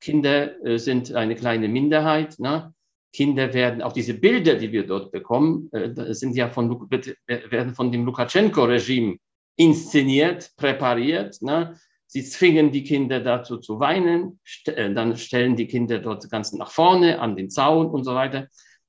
Kinder 0.00 0.62
äh, 0.64 0.78
sind 0.78 1.14
eine 1.14 1.34
kleine 1.34 1.68
Minderheit. 1.68 2.38
Ne? 2.38 2.74
Kinder 3.12 3.54
werden, 3.54 3.80
auch 3.80 3.92
diese 3.92 4.14
Bilder, 4.14 4.56
die 4.56 4.72
wir 4.72 4.86
dort 4.86 5.12
bekommen, 5.12 5.70
äh, 5.72 6.12
sind 6.12 6.36
ja 6.36 6.48
von, 6.50 6.90
werden 6.90 7.74
von 7.74 7.92
dem 7.92 8.04
Lukaschenko-Regime 8.04 9.16
inszeniert, 9.56 10.50
präpariert. 10.56 11.40
Ne? 11.40 11.78
Sie 12.06 12.24
zwingen 12.24 12.70
die 12.70 12.84
Kinder 12.84 13.20
dazu 13.20 13.58
zu 13.58 13.80
weinen, 13.80 14.40
st 14.44 14.68
äh, 14.68 14.92
dann 14.92 15.16
stellen 15.16 15.56
die 15.56 15.66
Kinder 15.66 16.00
dort 16.00 16.28
ganz 16.30 16.52
nach 16.52 16.70
vorne 16.70 17.20
an 17.20 17.36
den 17.36 17.50
Zaun 17.50 17.86
und 17.86 18.04
so 18.04 18.14
weiter. 18.14 18.48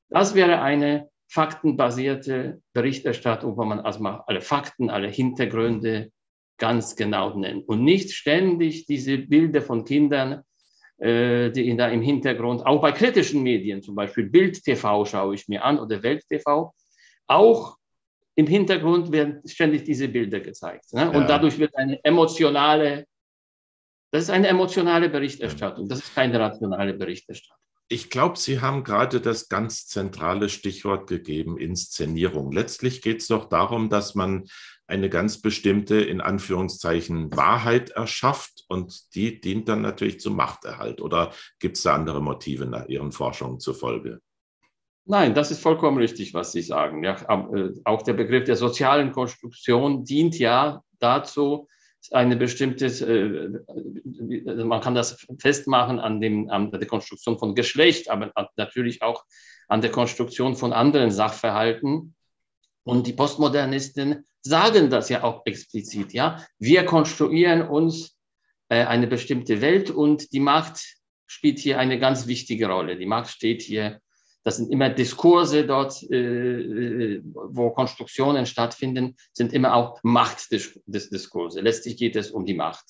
Das 0.09 0.35
wäre 0.35 0.61
eine 0.61 1.09
faktenbasierte 1.27 2.61
Berichterstattung, 2.73 3.57
wo 3.57 3.65
man 3.65 3.79
also 3.79 4.01
mal 4.01 4.23
alle 4.27 4.41
Fakten, 4.41 4.89
alle 4.89 5.07
Hintergründe 5.07 6.11
ganz 6.57 6.95
genau 6.95 7.37
nennt 7.37 7.67
und 7.67 7.83
nicht 7.83 8.11
ständig 8.11 8.85
diese 8.85 9.17
Bilder 9.17 9.61
von 9.61 9.83
Kindern 9.83 10.43
äh, 10.97 11.51
die 11.51 11.75
da 11.75 11.89
im 11.89 12.01
Hintergrund, 12.01 12.65
auch 12.65 12.81
bei 12.81 12.93
kritischen 12.93 13.43
Medien, 13.43 13.81
zum 13.81 13.95
Beispiel 13.95 14.29
Bild 14.29 14.63
TV 14.63 15.03
schaue 15.03 15.35
ich 15.35 15.47
mir 15.49 15.63
an 15.63 15.77
oder 15.77 16.01
Welt 16.03 16.23
TV, 16.29 16.73
auch 17.27 17.77
im 18.35 18.47
Hintergrund 18.47 19.11
werden 19.11 19.41
ständig 19.45 19.83
diese 19.83 20.07
Bilder 20.07 20.39
gezeigt. 20.39 20.93
Ne? 20.93 21.09
Und 21.09 21.21
ja. 21.21 21.27
dadurch 21.27 21.57
wird 21.59 21.75
eine 21.75 22.01
emotionale, 22.03 23.05
das 24.11 24.23
ist 24.23 24.29
eine 24.29 24.47
emotionale 24.47 25.09
Berichterstattung, 25.09 25.89
das 25.89 25.99
ist 25.99 26.15
keine 26.15 26.39
rationale 26.39 26.93
Berichterstattung. 26.93 27.64
Ich 27.87 28.09
glaube, 28.09 28.37
Sie 28.37 28.61
haben 28.61 28.83
gerade 28.83 29.21
das 29.21 29.47
ganz 29.47 29.85
zentrale 29.85 30.49
Stichwort 30.49 31.07
gegeben, 31.07 31.57
Inszenierung. 31.57 32.51
Letztlich 32.51 33.01
geht 33.01 33.21
es 33.21 33.27
doch 33.27 33.45
darum, 33.45 33.89
dass 33.89 34.15
man 34.15 34.45
eine 34.87 35.09
ganz 35.09 35.41
bestimmte, 35.41 35.95
in 35.95 36.21
Anführungszeichen, 36.21 37.35
Wahrheit 37.35 37.91
erschafft 37.91 38.65
und 38.67 39.15
die 39.15 39.39
dient 39.39 39.67
dann 39.69 39.81
natürlich 39.81 40.19
zum 40.19 40.35
Machterhalt. 40.35 41.01
Oder 41.01 41.31
gibt 41.59 41.77
es 41.77 41.83
da 41.83 41.95
andere 41.95 42.21
Motive 42.21 42.65
nach 42.65 42.87
Ihren 42.87 43.11
Forschungen 43.11 43.59
zufolge? 43.59 44.19
Nein, 45.05 45.35
das 45.35 45.51
ist 45.51 45.61
vollkommen 45.61 45.97
richtig, 45.97 46.33
was 46.33 46.51
Sie 46.51 46.63
sagen. 46.63 47.03
Ja, 47.03 47.15
äh, 47.53 47.71
auch 47.83 48.01
der 48.01 48.13
Begriff 48.13 48.45
der 48.45 48.55
sozialen 48.55 49.11
Konstruktion 49.11 50.03
dient 50.03 50.39
ja 50.39 50.81
dazu, 50.99 51.67
eine 52.11 52.35
bestimmte, 52.35 52.85
äh, 52.85 54.63
man 54.63 54.81
kann 54.81 54.95
das 54.95 55.25
festmachen 55.39 55.99
an, 55.99 56.21
dem, 56.21 56.49
an 56.49 56.71
der 56.71 56.85
Konstruktion 56.87 57.39
von 57.39 57.55
Geschlecht, 57.55 58.09
aber 58.09 58.31
natürlich 58.55 59.01
auch 59.01 59.23
an 59.67 59.81
der 59.81 59.91
Konstruktion 59.91 60.55
von 60.55 60.73
anderen 60.73 61.11
Sachverhalten. 61.11 62.15
Und 62.83 63.07
die 63.07 63.13
Postmodernisten 63.13 64.25
sagen 64.41 64.89
das 64.89 65.09
ja 65.09 65.23
auch 65.23 65.45
explizit, 65.45 66.13
ja. 66.13 66.45
Wir 66.59 66.85
konstruieren 66.85 67.67
uns 67.67 68.15
äh, 68.69 68.85
eine 68.85 69.07
bestimmte 69.07 69.61
Welt 69.61 69.89
und 69.89 70.31
die 70.33 70.39
Macht 70.39 70.97
spielt 71.25 71.59
hier 71.59 71.79
eine 71.79 71.99
ganz 71.99 72.27
wichtige 72.27 72.67
Rolle. 72.67 72.97
Die 72.97 73.07
Macht 73.07 73.31
steht 73.31 73.63
hier 73.63 73.99
das 74.45 74.57
sind 74.57 74.71
immer 74.71 74.91
Diskurse 74.91 75.65
dort, 75.65 76.03
äh, 76.03 77.19
wo 77.23 77.71
Konstruktionen 77.71 78.45
stattfinden, 78.45 79.15
sind 79.33 79.51
immer 79.53 79.73
auch 79.73 79.99
Machtdiskurse. 80.03 81.61
Letztlich 81.61 81.97
geht 81.97 82.15
es 82.15 82.29
um 82.29 82.45
die 82.45 82.53
Macht. 82.53 82.85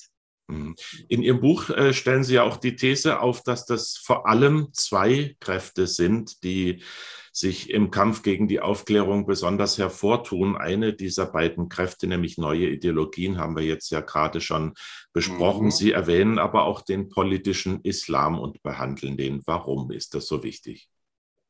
Mhm. 0.48 0.76
In 1.08 1.24
Ihrem 1.24 1.40
Buch 1.40 1.70
äh, 1.70 1.94
stellen 1.94 2.26
Sie 2.26 2.36
ja 2.36 2.44
auch 2.44 2.58
die 2.58 2.76
These 2.76 3.22
auf, 3.22 3.42
dass 3.42 3.66
das 3.66 3.96
vor 3.96 4.28
allem 4.28 4.68
zwei 4.74 5.38
Kräfte 5.40 5.88
sind, 5.88 6.44
die 6.44 6.84
sich 7.32 7.70
im 7.70 7.90
Kampf 7.90 8.22
gegen 8.22 8.50
die 8.50 8.60
Aufklärung 8.60 9.26
besonders 9.26 9.78
hervortun. 9.78 10.58
Eine 10.58 10.94
dieser 10.94 11.26
beiden 11.26 11.70
Kräfte, 11.70 12.08
nämlich 12.08 12.38
neue 12.38 12.68
Ideologien, 12.68 13.38
haben 13.38 13.56
wir 13.56 13.64
jetzt 13.64 13.92
ja 13.92 14.02
gerade 14.02 14.42
schon 14.42 14.74
besprochen. 15.14 15.68
Mhm. 15.68 15.72
Sie 15.72 15.94
erwähnen 15.94 16.38
aber 16.38 16.66
auch 16.66 16.82
den 16.82 17.08
politischen 17.08 17.80
Islam 17.84 18.40
und 18.40 18.62
behandeln 18.62 19.16
den. 19.16 19.42
Warum 19.46 19.92
ist 19.92 20.16
das 20.16 20.28
so 20.28 20.44
wichtig? 20.44 20.90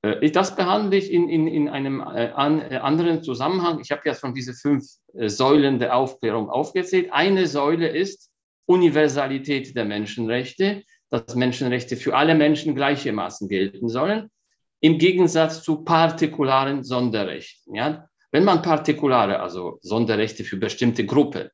Äh, 0.06 0.32
das 0.32 0.56
behandle 0.56 0.98
ich 0.98 1.12
in, 1.12 1.30
in, 1.30 1.48
in 1.48 1.70
einem 1.70 2.02
äh, 2.02 2.28
äh, 2.28 2.78
anderen 2.78 3.24
Zusammenhang. 3.24 3.80
Ich 3.82 3.92
habe 3.92 4.02
ja 4.06 4.14
schon 4.14 4.34
diese 4.34 4.54
fünf 4.54 4.86
Säulen 5.14 5.80
der 5.80 5.96
Aufklärung 5.96 6.50
aufgezählt. 6.50 7.12
Eine 7.12 7.48
Säule 7.48 7.88
ist 7.88 8.30
Universalität 8.68 9.76
der 9.76 9.86
Menschenrechte, 9.86 10.84
dass 11.10 11.36
Menschenrechte 11.36 11.98
für 11.98 12.16
alle 12.16 12.36
Menschen 12.36 12.76
gleichermaßen 12.76 13.48
gelten 13.48 13.90
sollen, 13.90 14.30
im 14.82 14.98
Gegensatz 14.98 15.64
zu 15.64 15.84
partikularen 15.84 16.84
Sonderrechten. 16.84 17.76
Ja? 17.76 18.08
Wenn 18.32 18.44
man 18.44 18.62
partikulare, 18.62 19.40
also 19.40 19.80
Sonderrechte 19.82 20.44
für 20.44 20.58
bestimmte 20.58 21.06
Gruppen, 21.06 21.50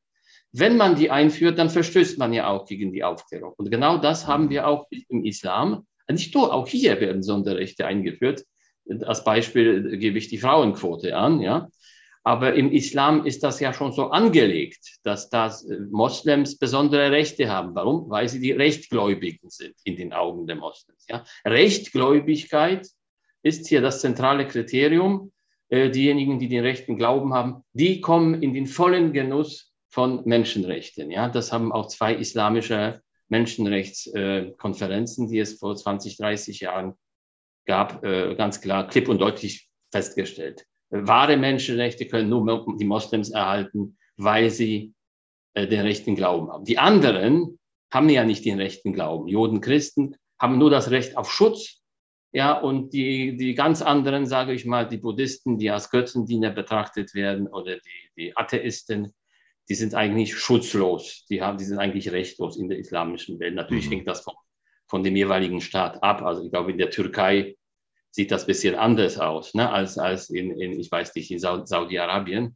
wenn 0.52 0.76
man 0.76 0.96
die 0.96 1.10
einführt, 1.10 1.58
dann 1.58 1.70
verstößt 1.70 2.18
man 2.18 2.32
ja 2.32 2.48
auch 2.48 2.66
gegen 2.66 2.92
die 2.92 3.04
Aufklärung. 3.04 3.54
Und 3.56 3.70
genau 3.70 3.96
das 3.98 4.26
haben 4.26 4.50
wir 4.50 4.66
auch 4.66 4.86
im 5.08 5.24
Islam. 5.24 5.86
Nicht 6.12 6.34
nur, 6.34 6.52
auch 6.52 6.68
hier 6.68 7.00
werden 7.00 7.22
Sonderrechte 7.22 7.86
eingeführt. 7.86 8.44
Als 9.04 9.24
Beispiel 9.24 9.98
gebe 9.98 10.18
ich 10.18 10.28
die 10.28 10.38
Frauenquote 10.38 11.16
an, 11.16 11.40
ja. 11.40 11.68
Aber 12.24 12.54
im 12.54 12.70
Islam 12.70 13.26
ist 13.26 13.42
das 13.42 13.58
ja 13.58 13.72
schon 13.72 13.92
so 13.92 14.10
angelegt, 14.10 14.98
dass 15.02 15.28
das 15.28 15.64
äh, 15.64 15.78
Moslems 15.90 16.56
besondere 16.56 17.10
Rechte 17.10 17.48
haben. 17.48 17.74
Warum? 17.74 18.08
Weil 18.10 18.28
sie 18.28 18.40
die 18.40 18.52
Rechtgläubigen 18.52 19.50
sind 19.50 19.74
in 19.84 19.96
den 19.96 20.12
Augen 20.12 20.46
der 20.46 20.56
Moslems. 20.56 21.04
Ja? 21.08 21.24
Rechtgläubigkeit 21.44 22.88
ist 23.42 23.66
hier 23.66 23.80
das 23.80 24.00
zentrale 24.00 24.46
Kriterium. 24.46 25.32
Äh, 25.68 25.90
diejenigen, 25.90 26.38
die 26.38 26.48
den 26.48 26.62
rechten 26.62 26.96
Glauben 26.96 27.34
haben, 27.34 27.64
die 27.72 28.00
kommen 28.00 28.40
in 28.40 28.54
den 28.54 28.66
vollen 28.66 29.12
Genuss 29.12 29.72
von 29.88 30.22
Menschenrechten. 30.24 31.10
Ja? 31.10 31.28
Das 31.28 31.52
haben 31.52 31.72
auch 31.72 31.88
zwei 31.88 32.14
islamische 32.14 33.02
Menschenrechtskonferenzen, 33.32 35.26
die 35.28 35.38
es 35.38 35.58
vor 35.58 35.74
20, 35.74 36.18
30 36.18 36.60
Jahren 36.60 36.94
gab, 37.66 38.04
äh, 38.04 38.34
ganz 38.34 38.60
klar, 38.60 38.86
klipp 38.86 39.08
und 39.08 39.18
deutlich 39.20 39.70
festgestellt. 39.90 40.66
Wahre 40.90 41.38
Menschenrechte 41.38 42.06
können 42.06 42.28
nur 42.28 42.76
die 42.78 42.84
Moslems 42.84 43.30
erhalten, 43.30 43.96
weil 44.16 44.50
sie 44.50 44.92
äh, 45.54 45.66
den 45.66 45.80
rechten 45.80 46.14
Glauben 46.14 46.52
haben. 46.52 46.64
Die 46.64 46.78
anderen 46.78 47.58
haben 47.90 48.10
ja 48.10 48.24
nicht 48.24 48.44
den 48.44 48.60
rechten 48.60 48.92
Glauben. 48.92 49.26
Juden, 49.28 49.62
Christen 49.62 50.16
haben 50.38 50.58
nur 50.58 50.70
das 50.70 50.90
Recht 50.90 51.16
auf 51.16 51.32
Schutz. 51.32 51.80
Ja, 52.34 52.58
und 52.58 52.92
die, 52.92 53.36
die 53.36 53.54
ganz 53.54 53.82
anderen, 53.82 54.26
sage 54.26 54.52
ich 54.52 54.64
mal, 54.64 54.88
die 54.88 54.96
Buddhisten, 54.96 55.58
die 55.58 55.70
als 55.70 55.90
Götzendiener 55.90 56.50
betrachtet 56.50 57.14
werden 57.14 57.46
oder 57.46 57.76
die, 57.76 58.10
die 58.16 58.36
Atheisten, 58.36 59.12
die 59.72 59.76
sind 59.76 59.94
eigentlich 59.94 60.34
schutzlos, 60.34 61.24
die, 61.30 61.40
haben, 61.40 61.56
die 61.56 61.64
sind 61.64 61.78
eigentlich 61.78 62.12
rechtlos 62.12 62.58
in 62.58 62.68
der 62.68 62.76
islamischen 62.76 63.40
Welt. 63.40 63.54
Natürlich 63.54 63.86
mhm. 63.86 63.92
hängt 63.92 64.06
das 64.06 64.20
von, 64.20 64.34
von 64.86 65.02
dem 65.02 65.16
jeweiligen 65.16 65.62
Staat 65.62 66.02
ab. 66.02 66.20
Also 66.20 66.44
ich 66.44 66.50
glaube, 66.50 66.72
in 66.72 66.76
der 66.76 66.90
Türkei 66.90 67.56
sieht 68.10 68.32
das 68.32 68.42
ein 68.42 68.48
bisschen 68.48 68.74
anders 68.74 69.18
aus, 69.18 69.54
ne, 69.54 69.72
als, 69.72 69.96
als 69.96 70.28
in, 70.28 70.50
in, 70.60 70.78
ich 70.78 70.92
weiß 70.92 71.14
nicht, 71.14 71.30
in 71.30 71.38
Saudi-Arabien. 71.38 72.54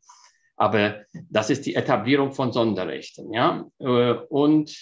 Aber 0.56 1.06
das 1.30 1.48
ist 1.48 1.64
die 1.64 1.74
Etablierung 1.74 2.32
von 2.32 2.52
Sonderrechten. 2.52 3.32
Ja? 3.32 3.66
Äh, 3.78 4.12
und 4.28 4.76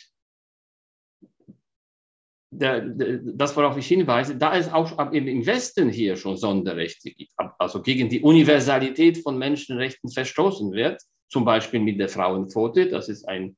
das, 2.50 3.56
worauf 3.56 3.76
ich 3.76 3.86
hinweise, 3.86 4.36
da 4.36 4.56
es 4.56 4.72
auch 4.72 5.12
im 5.12 5.46
Westen 5.46 5.88
hier 5.88 6.16
schon 6.16 6.36
Sonderrechte 6.36 7.12
gibt, 7.12 7.30
also 7.60 7.80
gegen 7.80 8.08
die 8.08 8.22
Universalität 8.22 9.18
von 9.18 9.38
Menschenrechten 9.38 10.10
verstoßen 10.10 10.72
wird, 10.72 11.00
zum 11.28 11.44
Beispiel 11.44 11.80
mit 11.80 11.98
der 11.98 12.08
Frauenquote, 12.08 12.88
das 12.88 13.08
ist 13.08 13.28
ein 13.28 13.56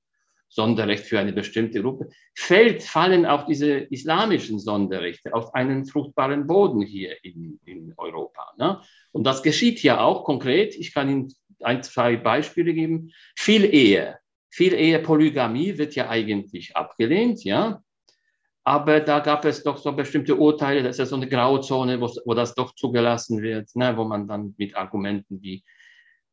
Sonderrecht 0.48 1.04
für 1.04 1.18
eine 1.18 1.32
bestimmte 1.32 1.82
Gruppe, 1.82 2.08
fällt, 2.34 2.82
fallen 2.82 3.26
auch 3.26 3.46
diese 3.46 3.78
islamischen 3.78 4.58
Sonderrechte 4.58 5.34
auf 5.34 5.54
einen 5.54 5.86
fruchtbaren 5.86 6.46
Boden 6.46 6.82
hier 6.82 7.16
in, 7.24 7.58
in 7.64 7.92
Europa. 7.96 8.52
Ne? 8.56 8.80
Und 9.12 9.24
das 9.24 9.42
geschieht 9.42 9.82
ja 9.82 10.00
auch 10.00 10.24
konkret. 10.24 10.74
Ich 10.76 10.94
kann 10.94 11.10
Ihnen 11.10 11.34
ein, 11.60 11.82
zwei 11.82 12.16
Beispiele 12.16 12.74
geben. 12.74 13.12
Viel 13.36 13.64
Ehe, 13.64 14.18
viel 14.50 14.74
Ehe, 14.74 15.00
Polygamie 15.00 15.78
wird 15.78 15.94
ja 15.94 16.08
eigentlich 16.08 16.76
abgelehnt, 16.76 17.44
ja. 17.44 17.82
Aber 18.64 18.98
da 18.98 19.20
gab 19.20 19.44
es 19.44 19.62
doch 19.62 19.78
so 19.78 19.92
bestimmte 19.92 20.34
Urteile, 20.34 20.82
das 20.82 20.96
ist 20.96 20.98
ja 20.98 21.06
so 21.06 21.14
eine 21.14 21.28
Grauzone, 21.28 22.00
wo, 22.00 22.10
wo 22.24 22.34
das 22.34 22.54
doch 22.54 22.74
zugelassen 22.74 23.40
wird, 23.40 23.74
ne, 23.76 23.96
wo 23.96 24.04
man 24.04 24.26
dann 24.26 24.54
mit 24.58 24.74
Argumenten 24.74 25.40
wie 25.40 25.62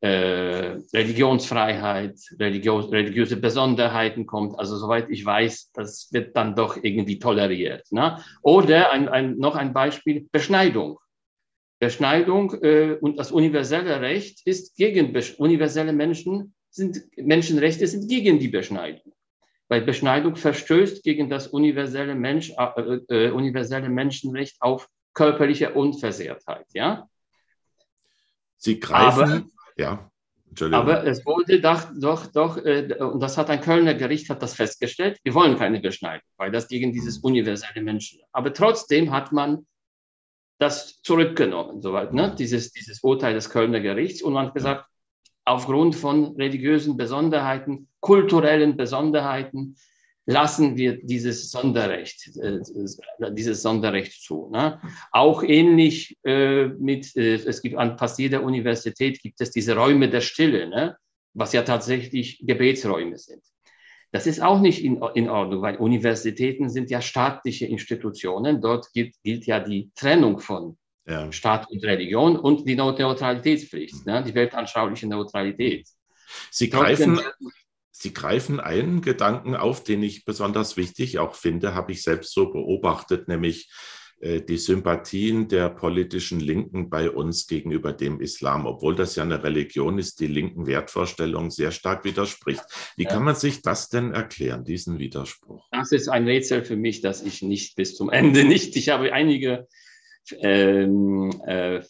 äh, 0.04 0.82
Religionsfreiheit, 0.94 2.20
religiös, 2.38 2.92
religiöse 2.92 3.38
Besonderheiten 3.38 4.26
kommt. 4.26 4.60
Also 4.60 4.76
soweit 4.76 5.10
ich 5.10 5.26
weiß, 5.26 5.72
das 5.74 6.12
wird 6.12 6.36
dann 6.36 6.58
doch 6.58 6.76
irgendwie 6.84 7.20
toleriert. 7.20 7.90
Ne? 7.90 8.22
Oder 8.42 8.92
ein, 8.92 9.08
ein, 9.08 9.38
noch 9.38 9.56
ein 9.56 9.72
Beispiel, 9.72 10.28
Beschneidung. 10.30 11.00
Beschneidung 11.80 12.54
äh, 12.64 12.98
und 13.00 13.18
das 13.18 13.32
universelle 13.32 14.02
Recht 14.02 14.46
ist 14.46 14.76
gegen 14.76 15.16
universelle 15.38 15.94
Menschen 15.94 16.54
sind 16.70 17.02
Menschenrechte 17.16 17.88
sind 17.88 18.10
gegen 18.10 18.40
die 18.40 18.50
Beschneidung, 18.50 19.14
weil 19.70 19.84
Beschneidung 19.84 20.36
verstößt 20.36 21.02
gegen 21.04 21.30
das 21.30 21.48
universelle, 21.48 22.16
Mensch, 22.16 22.52
äh, 22.58 23.00
äh, 23.08 23.32
universelle 23.32 23.88
Menschenrecht 23.88 24.58
auf 24.60 24.90
körperliche 25.14 25.74
Unversehrtheit. 25.74 26.66
Ja. 26.74 27.08
Sie 28.58 28.80
greifen, 28.82 29.22
Aber, 29.22 29.44
ja. 29.78 30.10
Aber 30.72 31.06
es 31.08 31.26
wurde 31.26 31.60
doch, 31.60 31.86
doch, 32.00 32.28
doch 32.28 32.58
äh, 32.58 32.96
und 33.00 33.20
das 33.20 33.38
hat 33.38 33.50
ein 33.50 33.62
Kölner 33.62 33.96
Gericht 33.96 34.30
hat 34.30 34.44
das 34.44 34.54
festgestellt, 34.54 35.20
wir 35.24 35.34
wollen 35.34 35.58
keine 35.58 35.80
Beschneidung, 35.80 36.28
weil 36.38 36.52
das 36.52 36.68
gegen 36.68 36.94
dieses 36.94 37.18
mhm. 37.20 37.32
universelle 37.32 37.82
Menschen. 37.82 38.22
Aber 38.32 38.54
trotzdem 38.54 39.12
hat 39.12 39.32
man 39.32 39.66
das 40.60 41.02
zurückgenommen, 41.02 41.82
soweit, 41.82 42.14
ne? 42.14 42.36
dieses, 42.38 42.72
dieses 42.72 43.02
Urteil 43.04 43.34
des 43.34 43.50
Kölner 43.50 43.80
Gerichts 43.80 44.22
und 44.22 44.34
man 44.34 44.48
hat 44.48 44.54
gesagt, 44.54 44.86
aufgrund 45.46 45.96
von 45.96 46.36
religiösen 46.36 46.96
Besonderheiten, 46.96 47.90
kulturellen 48.00 48.78
Besonderheiten, 48.78 49.76
lassen 50.26 50.78
wir 50.78 51.02
dieses 51.04 51.52
Sonderrecht, 51.52 52.32
äh, 52.38 52.60
dieses 53.32 53.62
Sonderrecht 53.62 54.22
zu. 54.22 54.50
Ne? 54.52 54.80
Auch 55.12 55.44
ähnlich 55.44 56.18
äh, 56.24 56.68
mit, 56.68 57.16
äh, 57.16 57.36
es 57.36 57.62
gibt 57.62 57.76
an 57.76 57.98
fast 57.98 58.20
jeder 58.20 58.44
Universität 58.44 59.22
gibt 59.22 59.42
es 59.42 59.52
diese 59.52 59.76
Räume 59.76 60.10
der 60.10 60.22
Stille, 60.22 60.70
ne? 60.70 60.98
was 61.34 61.54
ja 61.54 61.64
tatsächlich 61.64 62.42
Gebetsräume 62.46 63.18
sind. 63.18 63.44
Das 64.12 64.28
ist 64.28 64.42
auch 64.42 64.62
nicht 64.62 64.84
in, 64.84 65.02
in 65.16 65.28
Ordnung, 65.28 65.62
weil 65.64 65.78
Universitäten 65.78 66.70
sind 66.70 66.92
ja 66.92 67.02
staatliche 67.02 67.66
Institutionen. 67.66 68.62
Dort 68.62 68.94
gilt, 68.94 69.16
gilt 69.24 69.48
ja 69.48 69.60
die 69.60 69.92
Trennung 69.96 70.40
von 70.40 70.78
ja. 71.06 71.32
Staat 71.32 71.70
und 71.70 71.84
Religion 71.84 72.38
und 72.38 72.68
die 72.68 72.76
Neutralitätspflicht, 72.76 74.06
ne? 74.06 74.24
die 74.24 74.34
weltanschauliche 74.34 75.08
Neutralität. 75.08 75.88
Sie 76.52 76.70
greifen, 76.70 77.20
Sie 78.04 78.14
greifen 78.14 78.60
einen 78.60 79.00
Gedanken 79.00 79.56
auf, 79.56 79.82
den 79.82 80.04
ich 80.04 80.26
besonders 80.26 80.76
wichtig 80.76 81.20
auch 81.20 81.36
finde, 81.36 81.74
habe 81.74 81.94
ich 81.94 82.04
selbst 82.04 82.34
so 82.34 82.52
beobachtet, 82.52 83.30
nämlich 83.30 83.72
äh, 84.20 84.42
die 84.42 84.58
Sympathien 84.58 85.48
der 85.48 85.70
politischen 85.70 86.42
Linken 86.42 86.90
bei 86.90 87.10
uns 87.10 87.48
gegenüber 87.48 87.94
dem 87.94 88.20
Islam, 88.20 88.66
obwohl 88.66 88.94
das 88.94 89.16
ja 89.16 89.24
eine 89.24 89.42
Religion 89.42 90.00
ist, 90.00 90.20
die 90.20 90.28
linken 90.28 90.68
Wertvorstellungen 90.68 91.50
sehr 91.50 91.72
stark 91.72 92.04
widerspricht. 92.04 92.66
Wie 92.98 93.06
kann 93.06 93.24
man 93.24 93.36
sich 93.36 93.62
das 93.62 93.88
denn 93.88 94.12
erklären, 94.12 94.66
diesen 94.66 95.00
Widerspruch? 95.00 95.66
Das 95.72 95.94
ist 95.94 96.10
ein 96.10 96.26
Rätsel 96.26 96.66
für 96.66 96.76
mich, 96.76 97.00
das 97.00 97.24
ich 97.24 97.42
nicht 97.42 97.78
bis 97.78 97.96
zum 97.96 98.10
Ende 98.10 98.44
nicht. 98.44 98.76
Ich 98.76 98.90
habe 98.90 99.14
einige 99.14 99.66
ähm, 100.42 101.32
äh, 101.48 101.82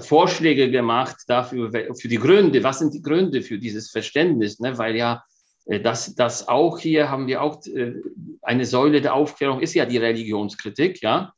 Vorschläge 0.00 0.70
gemacht 0.70 1.16
dafür, 1.26 1.70
für 1.70 2.08
die 2.08 2.16
Gründe. 2.16 2.64
Was 2.64 2.78
sind 2.78 2.94
die 2.94 3.02
Gründe 3.02 3.42
für 3.42 3.58
dieses 3.58 3.90
Verständnis? 3.90 4.58
Ne? 4.58 4.78
Weil 4.78 4.96
ja 4.96 5.22
das, 5.66 6.14
das 6.14 6.46
auch 6.46 6.78
hier 6.78 7.10
haben 7.10 7.26
wir 7.26 7.42
auch 7.42 7.64
äh, 7.66 7.94
eine 8.42 8.66
Säule 8.66 9.00
der 9.00 9.14
Aufklärung 9.14 9.60
ist 9.60 9.74
ja 9.74 9.86
die 9.86 9.98
Religionskritik, 9.98 11.02
ja. 11.02 11.32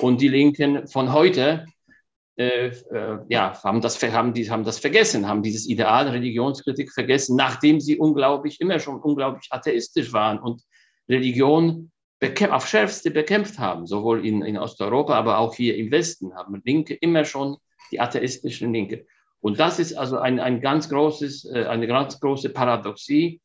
Und 0.00 0.20
die 0.20 0.28
Linken 0.28 0.86
von 0.86 1.12
heute 1.12 1.66
äh, 2.36 2.68
äh, 2.68 3.18
ja, 3.28 3.60
haben, 3.64 3.80
das, 3.80 4.00
haben, 4.00 4.32
die, 4.32 4.48
haben 4.48 4.64
das 4.64 4.78
vergessen, 4.78 5.26
haben 5.26 5.42
dieses 5.42 5.68
Ideal 5.68 6.08
Religionskritik 6.08 6.92
vergessen, 6.92 7.36
nachdem 7.36 7.80
sie 7.80 7.98
unglaublich, 7.98 8.60
immer 8.60 8.78
schon 8.78 9.00
unglaublich 9.00 9.48
atheistisch 9.50 10.12
waren 10.12 10.38
und 10.38 10.62
Religion 11.08 11.90
auf 12.50 12.68
schärfste 12.68 13.10
bekämpft 13.10 13.58
haben, 13.58 13.86
sowohl 13.86 14.24
in, 14.24 14.42
in 14.42 14.56
Osteuropa, 14.56 15.14
aber 15.14 15.38
auch 15.38 15.54
hier 15.54 15.76
im 15.76 15.90
Westen, 15.90 16.34
haben 16.34 16.60
Linke 16.64 16.94
immer 16.94 17.24
schon 17.24 17.56
die 17.90 18.00
atheistischen 18.00 18.72
Linke. 18.72 19.06
Und 19.40 19.58
das 19.58 19.78
ist 19.78 19.94
also 19.94 20.18
ein, 20.18 20.40
ein 20.40 20.60
ganz 20.60 20.88
großes, 20.88 21.48
eine 21.50 21.86
ganz 21.86 22.18
große 22.18 22.50
Paradoxie, 22.50 23.40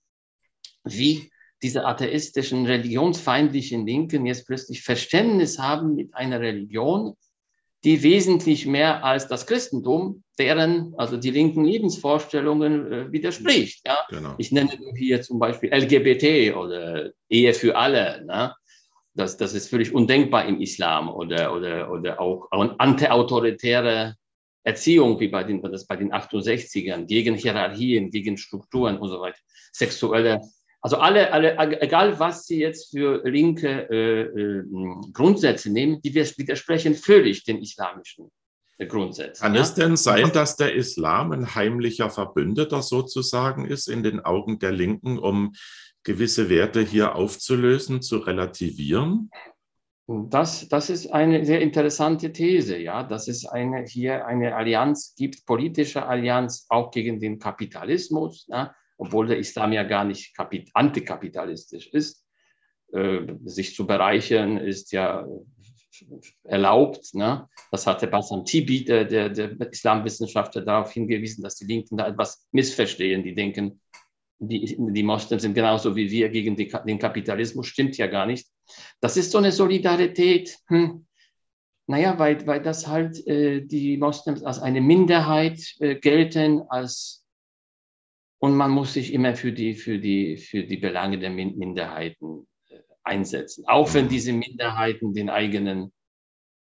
wie 0.83 1.31
diese 1.61 1.85
atheistischen, 1.85 2.65
religionsfeindlichen 2.65 3.85
Linken 3.85 4.25
jetzt 4.25 4.45
plötzlich 4.45 4.83
Verständnis 4.83 5.59
haben 5.59 5.95
mit 5.95 6.13
einer 6.13 6.41
Religion, 6.41 7.15
die 7.83 8.03
wesentlich 8.03 8.65
mehr 8.65 9.03
als 9.03 9.27
das 9.27 9.45
Christentum, 9.45 10.23
deren, 10.39 10.93
also 10.97 11.17
die 11.17 11.31
linken 11.31 11.65
Lebensvorstellungen 11.65 12.91
äh, 12.91 13.11
widerspricht. 13.11 13.85
Ja? 13.85 13.97
Genau. 14.09 14.35
Ich 14.37 14.51
nenne 14.51 14.71
hier 14.95 15.21
zum 15.21 15.39
Beispiel 15.39 15.73
LGBT 15.73 16.55
oder 16.55 17.11
Ehe 17.29 17.53
für 17.53 17.75
alle. 17.75 18.23
Ne? 18.25 18.53
Das, 19.13 19.37
das 19.37 19.53
ist 19.53 19.69
völlig 19.69 19.93
undenkbar 19.93 20.45
im 20.45 20.61
Islam 20.61 21.09
oder, 21.09 21.53
oder, 21.53 21.91
oder 21.91 22.19
auch 22.19 22.47
antiautoritäre 22.51 24.15
Erziehung, 24.63 25.19
wie 25.19 25.27
bei 25.27 25.43
den, 25.43 25.61
das 25.61 25.85
bei 25.85 25.97
den 25.97 26.13
68ern, 26.13 27.05
gegen 27.05 27.35
Hierarchien, 27.35 28.11
gegen 28.11 28.37
Strukturen 28.37 28.97
und 28.97 29.09
so 29.09 29.19
weiter. 29.19 29.39
Sexuelle 29.73 30.41
also 30.83 30.97
alle, 30.97 31.31
alle, 31.31 31.81
egal 31.81 32.19
was 32.19 32.45
Sie 32.45 32.59
jetzt 32.59 32.91
für 32.91 33.23
linke 33.23 33.87
äh, 33.89 34.21
äh, 34.23 34.63
Grundsätze 35.13 35.71
nehmen, 35.71 36.01
die 36.01 36.13
widersprechen 36.13 36.93
völlig 36.93 37.45
den 37.45 37.61
islamischen 37.61 38.29
Grundsätzen. 38.89 39.41
Kann 39.41 39.55
ja? 39.55 39.61
es 39.61 39.75
denn 39.75 39.95
sein, 39.95 40.31
dass 40.33 40.57
der 40.57 40.75
Islam 40.75 41.31
ein 41.31 41.55
heimlicher 41.55 42.09
Verbündeter 42.09 42.81
sozusagen 42.81 43.65
ist 43.65 43.87
in 43.87 44.03
den 44.03 44.19
Augen 44.19 44.59
der 44.59 44.73
Linken, 44.73 45.19
um 45.19 45.53
gewisse 46.03 46.49
Werte 46.49 46.81
hier 46.81 47.15
aufzulösen, 47.15 48.01
zu 48.01 48.17
relativieren? 48.17 49.29
Das, 50.05 50.67
das 50.67 50.89
ist 50.89 51.13
eine 51.13 51.45
sehr 51.45 51.61
interessante 51.61 52.33
These, 52.33 52.77
ja, 52.77 53.03
dass 53.03 53.29
es 53.29 53.45
eine, 53.45 53.85
hier 53.85 54.25
eine 54.25 54.53
Allianz 54.53 55.15
gibt, 55.15 55.45
politische 55.45 56.05
Allianz 56.05 56.65
auch 56.67 56.91
gegen 56.91 57.21
den 57.21 57.39
Kapitalismus, 57.39 58.45
ja, 58.49 58.75
obwohl 58.97 59.27
der 59.27 59.37
Islam 59.37 59.73
ja 59.73 59.83
gar 59.83 60.05
nicht 60.05 60.33
antikapitalistisch 60.73 61.87
ist. 61.87 62.25
Äh, 62.93 63.35
sich 63.45 63.75
zu 63.75 63.87
bereichern 63.87 64.57
ist 64.57 64.91
ja 64.91 65.25
erlaubt. 66.43 67.13
Ne? 67.13 67.47
Das 67.71 67.87
hatte 67.87 68.07
Bassam 68.07 68.45
Tibi, 68.45 68.83
der, 68.83 69.05
der, 69.05 69.29
der 69.29 69.71
Islamwissenschaftler, 69.71 70.61
darauf 70.61 70.91
hingewiesen, 70.91 71.43
dass 71.43 71.55
die 71.55 71.65
Linken 71.65 71.97
da 71.97 72.07
etwas 72.07 72.47
missverstehen. 72.51 73.23
Die 73.23 73.33
denken, 73.33 73.81
die, 74.39 74.77
die 74.77 75.03
Moslems 75.03 75.43
sind 75.43 75.53
genauso 75.53 75.95
wie 75.95 76.09
wir 76.09 76.29
gegen 76.29 76.55
die, 76.55 76.71
den 76.85 76.99
Kapitalismus. 76.99 77.67
Stimmt 77.67 77.97
ja 77.97 78.07
gar 78.07 78.25
nicht. 78.25 78.47
Das 78.99 79.17
ist 79.17 79.31
so 79.31 79.37
eine 79.37 79.51
Solidarität. 79.51 80.57
Hm. 80.67 81.05
Naja, 81.85 82.17
weil, 82.17 82.45
weil 82.47 82.61
das 82.61 82.87
halt 82.87 83.25
äh, 83.27 83.61
die 83.61 83.97
Moslems 83.97 84.43
als 84.43 84.59
eine 84.59 84.81
Minderheit 84.81 85.61
äh, 85.79 85.95
gelten, 85.95 86.61
als 86.69 87.22
und 88.43 88.57
man 88.57 88.71
muss 88.71 88.91
sich 88.91 89.13
immer 89.13 89.37
für 89.37 89.53
die, 89.53 89.73
für 89.73 89.99
die, 89.99 90.35
für 90.35 90.63
die 90.63 90.75
Belange 90.75 91.17
der 91.17 91.29
Minderheiten 91.29 92.45
äh, 92.67 92.79
einsetzen, 93.01 93.63
auch 93.69 93.93
wenn 93.93 94.07
mhm. 94.07 94.09
diese 94.09 94.33
Minderheiten 94.33 95.13
den 95.13 95.29
eigenen 95.29 95.93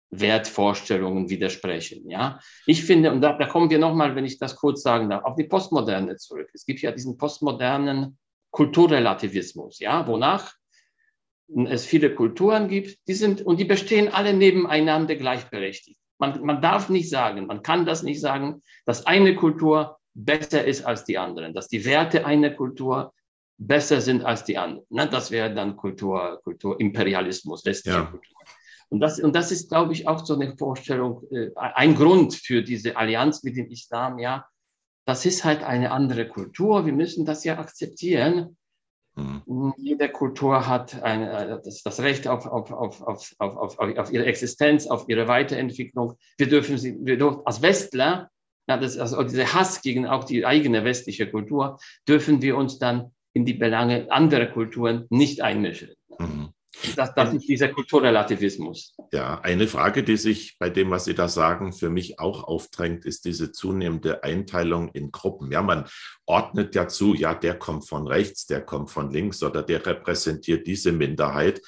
Wertvorstellungen 0.09 1.29
widersprechen. 1.29 2.09
Ja, 2.09 2.39
ich 2.67 2.85
finde, 2.85 3.11
und 3.11 3.19
da, 3.19 3.37
da 3.37 3.47
kommen 3.47 3.69
wir 3.69 3.79
nochmal, 3.79 4.15
wenn 4.15 4.23
ich 4.23 4.39
das 4.39 4.55
kurz 4.55 4.81
sagen 4.81 5.09
darf, 5.09 5.25
auf 5.25 5.35
die 5.35 5.43
Postmoderne 5.43 6.15
zurück. 6.15 6.49
Es 6.53 6.65
gibt 6.65 6.79
ja 6.79 6.93
diesen 6.93 7.17
postmodernen 7.17 8.17
Kulturrelativismus, 8.51 9.79
ja, 9.79 10.07
wonach 10.07 10.53
es 11.65 11.85
viele 11.85 12.15
Kulturen 12.15 12.69
gibt, 12.69 12.97
die 13.09 13.13
sind 13.13 13.41
und 13.41 13.59
die 13.59 13.65
bestehen 13.65 14.07
alle 14.07 14.33
nebeneinander 14.33 15.17
gleichberechtigt. 15.17 15.99
Man, 16.17 16.41
man 16.45 16.61
darf 16.61 16.87
nicht 16.87 17.09
sagen, 17.09 17.45
man 17.45 17.61
kann 17.61 17.85
das 17.85 18.03
nicht 18.03 18.21
sagen, 18.21 18.63
dass 18.85 19.05
eine 19.05 19.35
Kultur 19.35 19.96
besser 20.17 20.65
ist 20.65 20.83
als 20.83 21.03
die 21.03 21.17
anderen, 21.17 21.53
dass 21.53 21.67
die 21.67 21.85
Werte 21.85 22.25
einer 22.25 22.49
Kultur 22.49 23.13
besser 23.57 24.01
sind 24.01 24.25
als 24.25 24.43
die 24.43 24.57
anderen. 24.57 24.85
Ne? 24.89 25.07
Das 25.07 25.31
wäre 25.31 25.53
dann 25.53 25.77
Kultur, 25.77 26.41
Kulturimperialismus, 26.43 27.65
westliche 27.65 27.97
ja. 27.97 28.05
Kultur. 28.05 28.35
Und 28.89 28.99
das, 28.99 29.19
und 29.19 29.35
das 29.35 29.51
ist, 29.51 29.69
glaube 29.69 29.93
ich, 29.93 30.07
auch 30.07 30.25
so 30.25 30.35
eine 30.35 30.55
Vorstellung, 30.57 31.23
äh, 31.31 31.49
ein 31.55 31.95
Grund 31.95 32.35
für 32.35 32.63
diese 32.63 32.95
Allianz 32.95 33.43
mit 33.43 33.57
dem 33.57 33.69
Islam, 33.69 34.19
ja. 34.19 34.47
Das 35.05 35.25
ist 35.25 35.45
halt 35.45 35.63
eine 35.63 35.91
andere 35.91 36.27
Kultur. 36.27 36.85
Wir 36.85 36.93
müssen 36.93 37.25
das 37.25 37.43
ja 37.43 37.59
akzeptieren. 37.59 38.57
Mhm. 39.15 39.73
Jede 39.77 40.09
Kultur 40.09 40.67
hat 40.67 41.01
eine, 41.01 41.31
äh, 41.31 41.61
das, 41.63 41.83
das 41.83 41.99
Recht 41.99 42.27
auf, 42.27 42.45
auf, 42.45 42.71
auf, 42.71 43.01
auf, 43.03 43.35
auf, 43.39 43.79
auf, 43.79 44.11
ihre 44.11 44.25
Existenz, 44.25 44.87
auf 44.87 45.07
ihre 45.09 45.27
Weiterentwicklung. 45.27 46.17
Wir 46.37 46.47
dürfen 46.47 46.77
sie, 46.77 46.97
wir 46.99 47.17
dürfen 47.17 47.41
als 47.45 47.61
Westler 47.61 48.29
ja, 48.67 48.77
das, 48.77 48.97
also 48.97 49.23
dieser 49.23 49.53
Hass 49.53 49.81
gegen 49.81 50.05
auch 50.05 50.23
die 50.23 50.45
eigene 50.45 50.83
westliche 50.83 51.29
Kultur, 51.29 51.79
dürfen 52.07 52.41
wir 52.41 52.57
uns 52.57 52.79
dann 52.79 53.11
in 53.33 53.45
die 53.45 53.53
Belange 53.53 54.11
anderer 54.11 54.47
Kulturen 54.47 55.05
nicht 55.09 55.41
einmischen. 55.41 55.91
Mhm. 56.19 56.49
Das, 56.95 57.13
das 57.15 57.33
ist 57.33 57.47
dieser 57.47 57.69
Kulturrelativismus. 57.69 58.95
Ja, 59.11 59.39
eine 59.41 59.67
Frage, 59.67 60.03
die 60.03 60.17
sich 60.17 60.57
bei 60.59 60.69
dem, 60.69 60.91
was 60.91 61.05
Sie 61.05 61.15
da 61.15 61.27
sagen, 61.27 61.73
für 61.73 61.89
mich 61.89 62.19
auch 62.19 62.43
aufdrängt, 62.43 63.05
ist 63.05 63.25
diese 63.25 63.51
zunehmende 63.51 64.23
Einteilung 64.23 64.89
in 64.89 65.11
Gruppen. 65.11 65.51
Ja, 65.51 65.63
man 65.63 65.85
ordnet 66.25 66.75
ja 66.75 66.87
zu, 66.87 67.15
ja, 67.15 67.33
der 67.33 67.57
kommt 67.57 67.87
von 67.87 68.07
rechts, 68.07 68.45
der 68.45 68.61
kommt 68.61 68.91
von 68.91 69.11
links 69.11 69.41
oder 69.41 69.63
der 69.63 69.85
repräsentiert 69.85 70.67
diese 70.67 70.91
Minderheit. 70.91 71.61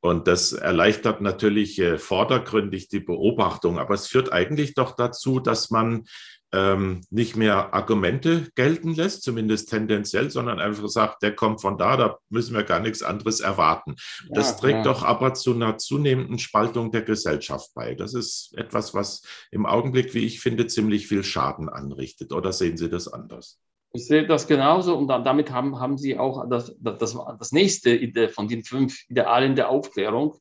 Und 0.00 0.26
das 0.26 0.52
erleichtert 0.52 1.20
natürlich 1.20 1.78
äh, 1.78 1.96
vordergründig 1.96 2.88
die 2.88 3.00
Beobachtung, 3.00 3.78
aber 3.78 3.94
es 3.94 4.08
führt 4.08 4.32
eigentlich 4.32 4.74
doch 4.74 4.96
dazu, 4.96 5.38
dass 5.38 5.70
man 5.70 6.04
ähm, 6.52 7.00
nicht 7.10 7.36
mehr 7.36 7.72
Argumente 7.72 8.48
gelten 8.54 8.94
lässt, 8.94 9.22
zumindest 9.22 9.70
tendenziell, 9.70 10.30
sondern 10.30 10.60
einfach 10.60 10.86
sagt, 10.88 11.22
der 11.22 11.34
kommt 11.34 11.60
von 11.60 11.78
da, 11.78 11.96
da 11.96 12.18
müssen 12.28 12.54
wir 12.54 12.62
gar 12.62 12.80
nichts 12.80 13.02
anderes 13.02 13.40
erwarten. 13.40 13.96
Ja, 14.28 14.34
das 14.34 14.58
trägt 14.58 14.78
ja. 14.78 14.82
doch 14.84 15.02
aber 15.02 15.34
zu 15.34 15.54
einer 15.54 15.78
zunehmenden 15.78 16.38
Spaltung 16.38 16.90
der 16.90 17.02
Gesellschaft 17.02 17.70
bei. 17.74 17.94
Das 17.94 18.14
ist 18.14 18.52
etwas, 18.56 18.92
was 18.92 19.22
im 19.50 19.64
Augenblick, 19.66 20.14
wie 20.14 20.26
ich 20.26 20.40
finde, 20.40 20.66
ziemlich 20.66 21.08
viel 21.08 21.24
Schaden 21.24 21.68
anrichtet. 21.68 22.32
Oder 22.32 22.52
sehen 22.52 22.76
Sie 22.76 22.90
das 22.90 23.08
anders? 23.08 23.58
Ich 23.94 24.06
sehe 24.06 24.26
das 24.26 24.46
genauso 24.46 24.96
und 24.96 25.08
damit 25.08 25.50
haben, 25.50 25.78
haben 25.78 25.98
Sie 25.98 26.18
auch 26.18 26.48
das, 26.48 26.74
das, 26.80 27.16
das 27.38 27.52
nächste 27.52 28.28
von 28.30 28.48
den 28.48 28.64
fünf 28.64 29.04
Idealen 29.08 29.54
der 29.54 29.68
Aufklärung, 29.68 30.36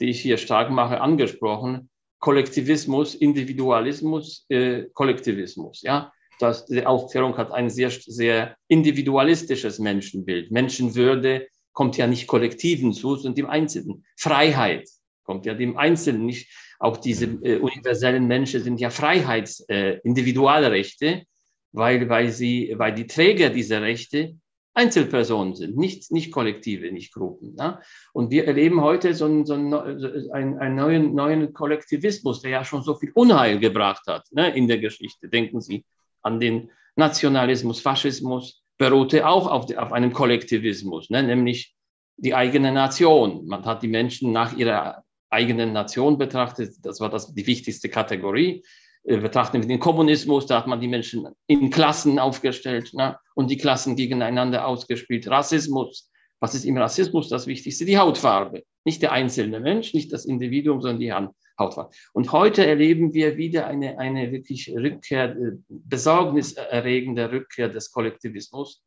die 0.00 0.10
ich 0.10 0.20
hier 0.20 0.36
stark 0.36 0.70
mache, 0.70 1.00
angesprochen. 1.00 1.90
Kollektivismus, 2.18 3.14
Individualismus, 3.14 4.44
äh, 4.48 4.84
Kollektivismus. 4.92 5.82
Ja, 5.82 6.12
das, 6.40 6.66
die 6.66 6.84
Aufklärung 6.84 7.36
hat 7.36 7.52
ein 7.52 7.70
sehr, 7.70 7.90
sehr 7.90 8.56
individualistisches 8.68 9.78
Menschenbild. 9.78 10.50
Menschenwürde 10.50 11.48
kommt 11.72 11.96
ja 11.96 12.06
nicht 12.06 12.26
Kollektiven 12.26 12.92
zu, 12.92 13.16
sondern 13.16 13.34
dem 13.34 13.46
Einzelnen. 13.46 14.04
Freiheit 14.16 14.88
kommt 15.22 15.46
ja 15.46 15.54
dem 15.54 15.76
Einzelnen 15.76 16.26
nicht. 16.26 16.50
Auch 16.80 16.96
diese 16.96 17.26
äh, 17.42 17.58
universellen 17.58 18.26
Menschen 18.26 18.62
sind 18.62 18.80
ja 18.80 18.90
Freiheits-, 18.90 19.64
äh, 19.68 19.98
Individualrechte 20.04 21.24
weil, 21.72 22.08
weil, 22.08 22.30
sie, 22.30 22.74
weil 22.76 22.94
die 22.94 23.06
Träger 23.06 23.50
dieser 23.50 23.82
Rechte 23.82 24.36
Einzelpersonen 24.74 25.54
sind, 25.54 25.76
nicht, 25.76 26.12
nicht 26.12 26.30
Kollektive, 26.30 26.92
nicht 26.92 27.12
Gruppen. 27.12 27.54
Ne? 27.54 27.80
Und 28.12 28.30
wir 28.30 28.46
erleben 28.46 28.80
heute 28.80 29.14
so 29.14 29.24
einen, 29.24 29.44
so 29.44 29.54
einen, 29.54 29.74
einen, 29.74 30.76
neuen, 30.76 31.14
neuen 31.14 31.52
Kollektivismus, 31.52 32.42
der 32.42 32.52
ja 32.52 32.64
schon 32.64 32.82
so 32.82 32.94
viel 32.94 33.10
Unheil 33.14 33.58
gebracht 33.58 34.06
hat 34.06 34.26
ne, 34.30 34.54
in 34.54 34.68
der 34.68 34.78
Geschichte. 34.78 35.28
Denken 35.28 35.60
Sie 35.60 35.84
an 36.22 36.38
den 36.38 36.70
Nationalismus, 36.94 37.80
Faschismus, 37.80 38.62
beruhte 38.76 39.26
auch 39.26 39.48
auf, 39.48 39.76
auf 39.76 39.92
einem 39.92 40.12
Kollektivismus, 40.12 41.10
ne, 41.10 41.22
nämlich 41.22 41.74
die 42.16 42.34
eigene 42.34 42.72
Nation. 42.72 43.46
Man 43.46 43.64
hat 43.64 43.82
die 43.82 43.88
Menschen 43.88 44.32
nach 44.32 44.56
ihrer 44.56 45.02
eigenen 45.30 45.72
Nation 45.72 46.18
betrachtet. 46.18 46.74
Das 46.82 47.00
war 47.00 47.10
das, 47.10 47.34
die 47.34 47.46
wichtigste 47.46 47.88
Kategorie. 47.88 48.64
Äh, 49.04 49.18
betrachten 49.18 49.60
wir 49.60 49.68
den 49.68 49.78
Kommunismus, 49.78 50.46
da 50.46 50.58
hat 50.58 50.66
man 50.66 50.80
die 50.80 50.88
Menschen 50.88 51.26
in 51.46 51.70
Klassen 51.70 52.18
aufgestellt 52.18 52.92
ne? 52.94 53.18
und 53.34 53.50
die 53.50 53.56
Klassen 53.56 53.96
gegeneinander 53.96 54.66
ausgespielt. 54.66 55.28
Rassismus, 55.28 56.10
was 56.40 56.54
ist 56.54 56.64
im 56.64 56.76
Rassismus 56.76 57.28
das 57.28 57.46
Wichtigste? 57.46 57.84
Die 57.84 57.98
Hautfarbe. 57.98 58.64
Nicht 58.84 59.02
der 59.02 59.12
einzelne 59.12 59.60
Mensch, 59.60 59.94
nicht 59.94 60.12
das 60.12 60.24
Individuum, 60.24 60.80
sondern 60.80 61.00
die 61.00 61.12
Hautfarbe. 61.58 61.90
Und 62.12 62.32
heute 62.32 62.66
erleben 62.66 63.12
wir 63.12 63.36
wieder 63.36 63.66
eine, 63.66 63.98
eine 63.98 64.30
wirklich 64.32 64.70
Rückkehr, 64.74 65.36
äh, 65.36 65.52
besorgniserregende 65.68 67.30
Rückkehr 67.30 67.68
des 67.68 67.90
Kollektivismus. 67.90 68.82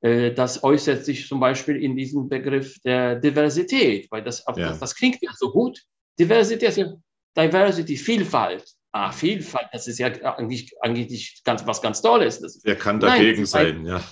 Äh, 0.00 0.32
das 0.32 0.62
äußert 0.62 1.04
sich 1.04 1.26
zum 1.26 1.40
Beispiel 1.40 1.76
in 1.76 1.96
diesem 1.96 2.28
Begriff 2.28 2.78
der 2.82 3.16
Diversität, 3.16 4.10
weil 4.10 4.22
das, 4.22 4.44
ja. 4.46 4.54
das, 4.54 4.78
das 4.78 4.94
klingt 4.94 5.22
ja 5.22 5.30
so 5.34 5.50
gut. 5.50 5.82
Diversität, 6.18 6.94
Diversity, 7.36 7.96
Vielfalt. 7.96 8.75
Ah, 8.98 9.12
Vielfalt, 9.12 9.68
das 9.72 9.86
ist 9.88 9.98
ja 9.98 10.06
eigentlich, 10.06 10.72
eigentlich 10.80 11.42
ganz, 11.44 11.66
was 11.66 11.82
ganz 11.82 12.00
Tolles. 12.00 12.40
Das, 12.40 12.62
Wer 12.64 12.76
kann 12.76 12.98
dagegen 12.98 13.42
nein, 13.42 13.46
sein, 13.46 13.84
ja. 13.84 14.02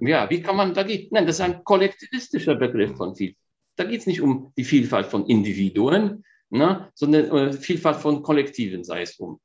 Ja, 0.00 0.28
wie 0.28 0.42
kann 0.42 0.56
man 0.56 0.74
dagegen? 0.74 1.08
Nein, 1.10 1.26
das 1.26 1.36
ist 1.36 1.40
ein 1.40 1.64
kollektivistischer 1.64 2.54
Begriff 2.54 2.96
von 2.98 3.14
Vielfalt. 3.14 3.38
Da 3.76 3.84
geht 3.84 4.00
es 4.00 4.06
nicht 4.06 4.20
um 4.20 4.52
die 4.58 4.64
Vielfalt 4.64 5.06
von 5.06 5.24
Individuen, 5.24 6.22
ne, 6.50 6.90
sondern 6.94 7.32
uh, 7.32 7.52
Vielfalt 7.54 7.96
von 7.96 8.22
Kollektiven, 8.22 8.84
sei 8.84 9.02
es 9.02 9.18
um 9.18 9.40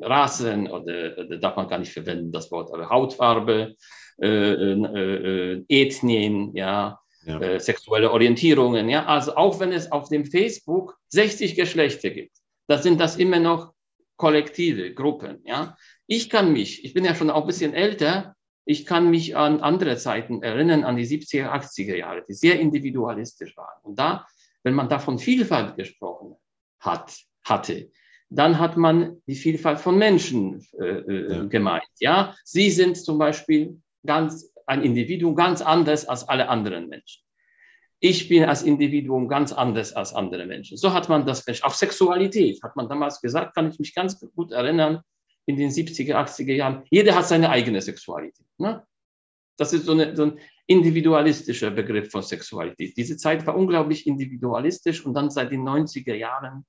Rassen 0.00 0.68
oder, 0.68 1.18
oder 1.18 1.38
darf 1.38 1.54
man 1.54 1.68
gar 1.68 1.78
nicht 1.78 1.92
verwenden, 1.92 2.32
das 2.32 2.50
Wort, 2.50 2.74
aber 2.74 2.90
Hautfarbe, 2.90 3.76
äh, 4.20 4.26
äh, 4.26 4.72
äh, 4.72 5.64
Ethnien, 5.68 6.50
ja, 6.56 6.98
ja. 7.24 7.40
Äh, 7.40 7.60
sexuelle 7.60 8.10
Orientierungen, 8.10 8.88
ja. 8.88 9.06
Also 9.06 9.36
auch 9.36 9.60
wenn 9.60 9.70
es 9.70 9.92
auf 9.92 10.08
dem 10.08 10.24
Facebook 10.24 10.96
60 11.10 11.54
Geschlechter 11.54 12.10
gibt, 12.10 12.36
dann 12.66 12.82
sind 12.82 13.00
das 13.00 13.16
immer 13.16 13.38
noch 13.38 13.75
Kollektive, 14.16 14.94
Gruppen. 14.94 15.40
Ja? 15.44 15.76
Ich 16.06 16.30
kann 16.30 16.52
mich, 16.52 16.84
ich 16.84 16.94
bin 16.94 17.04
ja 17.04 17.14
schon 17.14 17.30
auch 17.30 17.42
ein 17.42 17.46
bisschen 17.46 17.74
älter, 17.74 18.34
ich 18.64 18.84
kann 18.84 19.10
mich 19.10 19.36
an 19.36 19.60
andere 19.60 19.96
Zeiten 19.96 20.42
erinnern, 20.42 20.84
an 20.84 20.96
die 20.96 21.06
70er, 21.06 21.52
80er 21.52 21.96
Jahre, 21.96 22.24
die 22.28 22.34
sehr 22.34 22.58
individualistisch 22.58 23.56
waren. 23.56 23.80
Und 23.82 23.98
da, 23.98 24.26
wenn 24.64 24.74
man 24.74 24.88
da 24.88 24.98
von 24.98 25.18
Vielfalt 25.18 25.76
gesprochen 25.76 26.36
hat, 26.80 27.16
hatte, 27.44 27.90
dann 28.28 28.58
hat 28.58 28.76
man 28.76 29.22
die 29.26 29.36
Vielfalt 29.36 29.78
von 29.78 29.96
Menschen 29.96 30.66
äh, 30.80 30.84
äh 30.84 31.32
ja. 31.32 31.44
gemeint. 31.44 31.86
Ja, 32.00 32.34
sie 32.42 32.70
sind 32.70 32.96
zum 32.96 33.18
Beispiel 33.18 33.80
ganz 34.04 34.52
ein 34.66 34.82
Individuum 34.82 35.36
ganz 35.36 35.62
anders 35.62 36.06
als 36.06 36.28
alle 36.28 36.48
anderen 36.48 36.88
Menschen 36.88 37.25
ich 38.00 38.28
bin 38.28 38.44
als 38.44 38.62
Individuum 38.62 39.28
ganz 39.28 39.52
anders 39.52 39.92
als 39.94 40.12
andere 40.12 40.46
Menschen. 40.46 40.76
So 40.76 40.92
hat 40.92 41.08
man 41.08 41.26
das. 41.26 41.44
Auf 41.62 41.74
Sexualität 41.74 42.62
hat 42.62 42.76
man 42.76 42.88
damals 42.88 43.20
gesagt, 43.20 43.54
kann 43.54 43.70
ich 43.70 43.78
mich 43.78 43.94
ganz 43.94 44.20
gut 44.34 44.52
erinnern, 44.52 45.00
in 45.46 45.56
den 45.56 45.70
70er, 45.70 46.14
80er 46.14 46.54
Jahren. 46.54 46.82
Jeder 46.90 47.14
hat 47.14 47.26
seine 47.26 47.50
eigene 47.50 47.80
Sexualität. 47.80 48.46
Ne? 48.58 48.84
Das 49.56 49.72
ist 49.72 49.86
so, 49.86 49.92
eine, 49.92 50.14
so, 50.14 50.24
ein 50.24 50.40
individualistischer 50.66 51.70
Begriff 51.70 52.10
von 52.10 52.22
Sexualität. 52.22 52.96
Diese 52.96 53.16
Zeit 53.16 53.46
war 53.46 53.56
unglaublich 53.56 54.06
individualistisch 54.06 55.06
und 55.06 55.14
dann 55.14 55.30
seit 55.30 55.52
den 55.52 55.62
90er 55.62 56.14
Jahren 56.14 56.66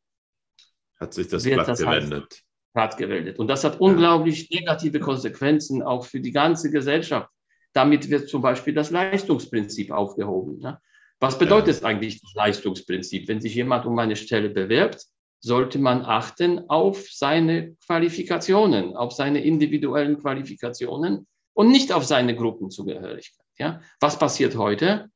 hat 1.00 1.14
sich 1.14 1.28
das 1.28 1.44
Blatt 1.44 1.68
das 1.68 1.86
halt 1.86 2.04
gewendet. 2.04 2.44
Hat 2.76 2.98
gewendet. 2.98 3.40
Und 3.40 3.48
das 3.48 3.64
hat 3.64 3.80
unglaublich 3.80 4.50
negative 4.52 5.00
Konsequenzen 5.00 5.84
auch 5.84 6.06
für 6.06 6.20
die 6.20 6.32
ganze 6.32 6.72
Gesellschaft. 6.72 7.30
Damit 7.74 8.10
wird 8.10 8.30
zum 8.30 8.42
Beispiel 8.42 8.74
das 8.74 8.92
Leistungsprinzip 8.92 9.92
aufgehoben. 9.92 10.60
Ne? 10.60 10.80
Was 11.20 11.40
bedeutet 11.40 11.84
eigentlich 11.84 12.22
das 12.22 12.34
Leistungsprinzip? 12.34 13.28
Wenn 13.28 13.42
sich 13.42 13.56
jemand 13.56 13.86
um 13.86 13.98
eine 13.98 14.16
Stelle 14.16 14.50
bewirbt, 14.50 15.06
sollte 15.40 15.80
man 15.80 16.04
achten 16.04 16.70
auf 16.70 17.10
seine 17.10 17.76
Qualifikationen, 17.86 18.96
auf 18.96 19.14
seine 19.14 19.44
individuellen 19.44 20.20
Qualifikationen 20.20 21.28
und 21.54 21.72
nicht 21.72 21.92
auf 21.92 22.06
seine 22.06 22.36
Gruppenzugehörigkeit. 22.36 23.46
Ja? 23.58 23.82
Was 24.00 24.20
passiert 24.20 24.56
heute? 24.58 25.10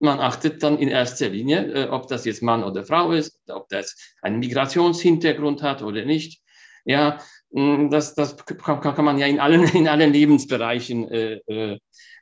Man 0.00 0.20
achtet 0.20 0.62
dann 0.62 0.78
in 0.78 0.88
erster 0.88 1.28
Linie, 1.28 1.72
äh, 1.72 1.88
ob 1.88 2.06
das 2.06 2.24
jetzt 2.24 2.42
Mann 2.42 2.62
oder 2.62 2.84
Frau 2.84 3.12
ist, 3.12 3.40
ob 3.48 3.68
das 3.68 3.96
einen 4.22 4.38
Migrationshintergrund 4.38 5.62
hat 5.62 5.82
oder 5.82 6.04
nicht. 6.04 6.40
Ja, 6.84 7.18
mm, 7.50 7.90
das, 7.90 8.14
das 8.14 8.36
kann, 8.36 8.80
kann 8.80 9.04
man 9.04 9.18
ja 9.18 9.26
in 9.26 9.40
allen, 9.40 9.64
in 9.74 9.88
allen 9.88 10.12
Lebensbereichen 10.12 11.08
äh, 11.10 11.34
äh, 11.46 11.78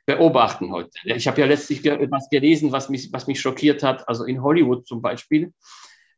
beobachten 0.07 0.71
heute. 0.71 0.89
Ich 1.03 1.27
habe 1.27 1.41
ja 1.41 1.47
letztlich 1.47 1.85
etwas 1.85 2.29
gelesen, 2.29 2.71
was 2.71 2.89
mich, 2.89 3.11
was 3.11 3.27
mich 3.27 3.39
schockiert 3.39 3.83
hat. 3.83 4.07
Also 4.07 4.23
in 4.23 4.41
Hollywood 4.41 4.87
zum 4.87 5.01
Beispiel. 5.01 5.53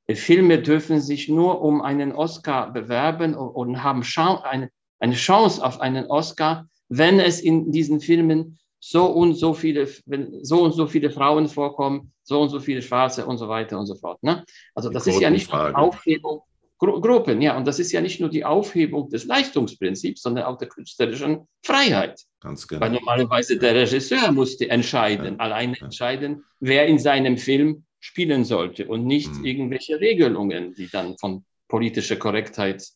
Äh, 0.05 0.15
Filme 0.15 0.61
dürfen 0.61 1.01
sich 1.01 1.27
nur 1.27 1.61
um 1.61 1.81
einen 1.81 2.13
Oscar 2.13 2.71
bewerben 2.71 3.33
und 3.33 3.83
haben 3.83 4.03
eine, 4.43 4.69
eine 4.99 5.15
Chance 5.15 5.65
auf 5.65 5.81
einen 5.81 6.05
Oscar, 6.05 6.69
wenn 6.87 7.19
es 7.19 7.41
in 7.41 7.71
diesen 7.71 7.99
Filmen 7.99 8.59
so 8.79 9.07
und 9.07 9.33
so 9.33 9.53
viele, 9.53 9.89
wenn 10.05 10.45
so 10.45 10.61
und 10.61 10.71
so 10.73 10.85
viele 10.85 11.09
Frauen 11.09 11.49
vorkommen, 11.49 12.13
so 12.23 12.39
und 12.41 12.49
so 12.49 12.59
viele 12.59 12.83
Schwarze 12.83 13.25
und 13.25 13.39
so 13.39 13.49
weiter 13.49 13.77
und 13.79 13.87
so 13.87 13.95
fort. 13.95 14.21
Ne? 14.21 14.45
Also 14.75 14.89
das 14.89 15.07
ist 15.07 15.19
ja 15.19 15.31
nicht 15.31 15.51
eine 15.51 15.75
Aufhebung 15.75 16.43
Gru 16.77 17.01
Gruppen, 17.01 17.41
ja, 17.41 17.57
und 17.57 17.67
das 17.67 17.77
ist 17.77 17.91
ja 17.91 17.99
nicht 17.99 18.21
nur 18.21 18.29
die 18.29 18.45
Aufhebung 18.45 19.09
des 19.09 19.25
Leistungsprinzips, 19.25 20.21
sondern 20.21 20.45
auch 20.45 20.57
der 20.57 20.69
künstlerischen 20.69 21.45
Freiheit. 21.61 22.23
Ganz 22.39 22.67
genau. 22.67 22.81
Weil 22.81 22.91
normalerweise 22.91 23.57
der 23.57 23.75
Regisseur 23.75 24.31
musste 24.31 24.69
entscheiden, 24.69 25.33
ja. 25.33 25.39
alleine 25.39 25.77
ja. 25.77 25.85
entscheiden, 25.85 26.45
wer 26.59 26.87
in 26.87 26.99
seinem 26.99 27.37
Film 27.37 27.83
spielen 27.99 28.45
sollte 28.45 28.87
und 28.87 29.05
nicht 29.05 29.33
mhm. 29.33 29.45
irgendwelche 29.45 29.99
Regelungen, 29.99 30.73
die 30.73 30.87
dann 30.87 31.17
von 31.17 31.43
politischer 31.67 32.15
Korrektheit 32.15 32.87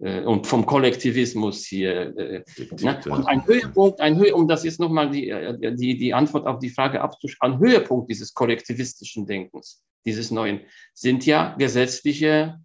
äh, 0.00 0.22
und 0.22 0.48
vom 0.48 0.66
Kollektivismus 0.66 1.64
hier. 1.64 2.16
Äh, 2.16 2.44
ne? 2.80 3.00
Und 3.08 3.26
ein 3.26 3.46
Höhepunkt, 3.46 4.00
ein 4.00 4.16
Höhe, 4.18 4.34
um 4.34 4.48
das 4.48 4.64
jetzt 4.64 4.80
nochmal 4.80 5.10
die, 5.10 5.30
äh, 5.30 5.74
die, 5.76 5.96
die 5.96 6.12
Antwort 6.12 6.46
auf 6.46 6.58
die 6.58 6.70
Frage 6.70 7.00
abzuschreiben, 7.00 7.54
ein 7.54 7.60
Höhepunkt 7.60 8.10
dieses 8.10 8.34
kollektivistischen 8.34 9.26
Denkens, 9.26 9.84
dieses 10.04 10.32
neuen, 10.32 10.60
sind 10.92 11.24
ja 11.24 11.54
gesetzliche 11.56 12.60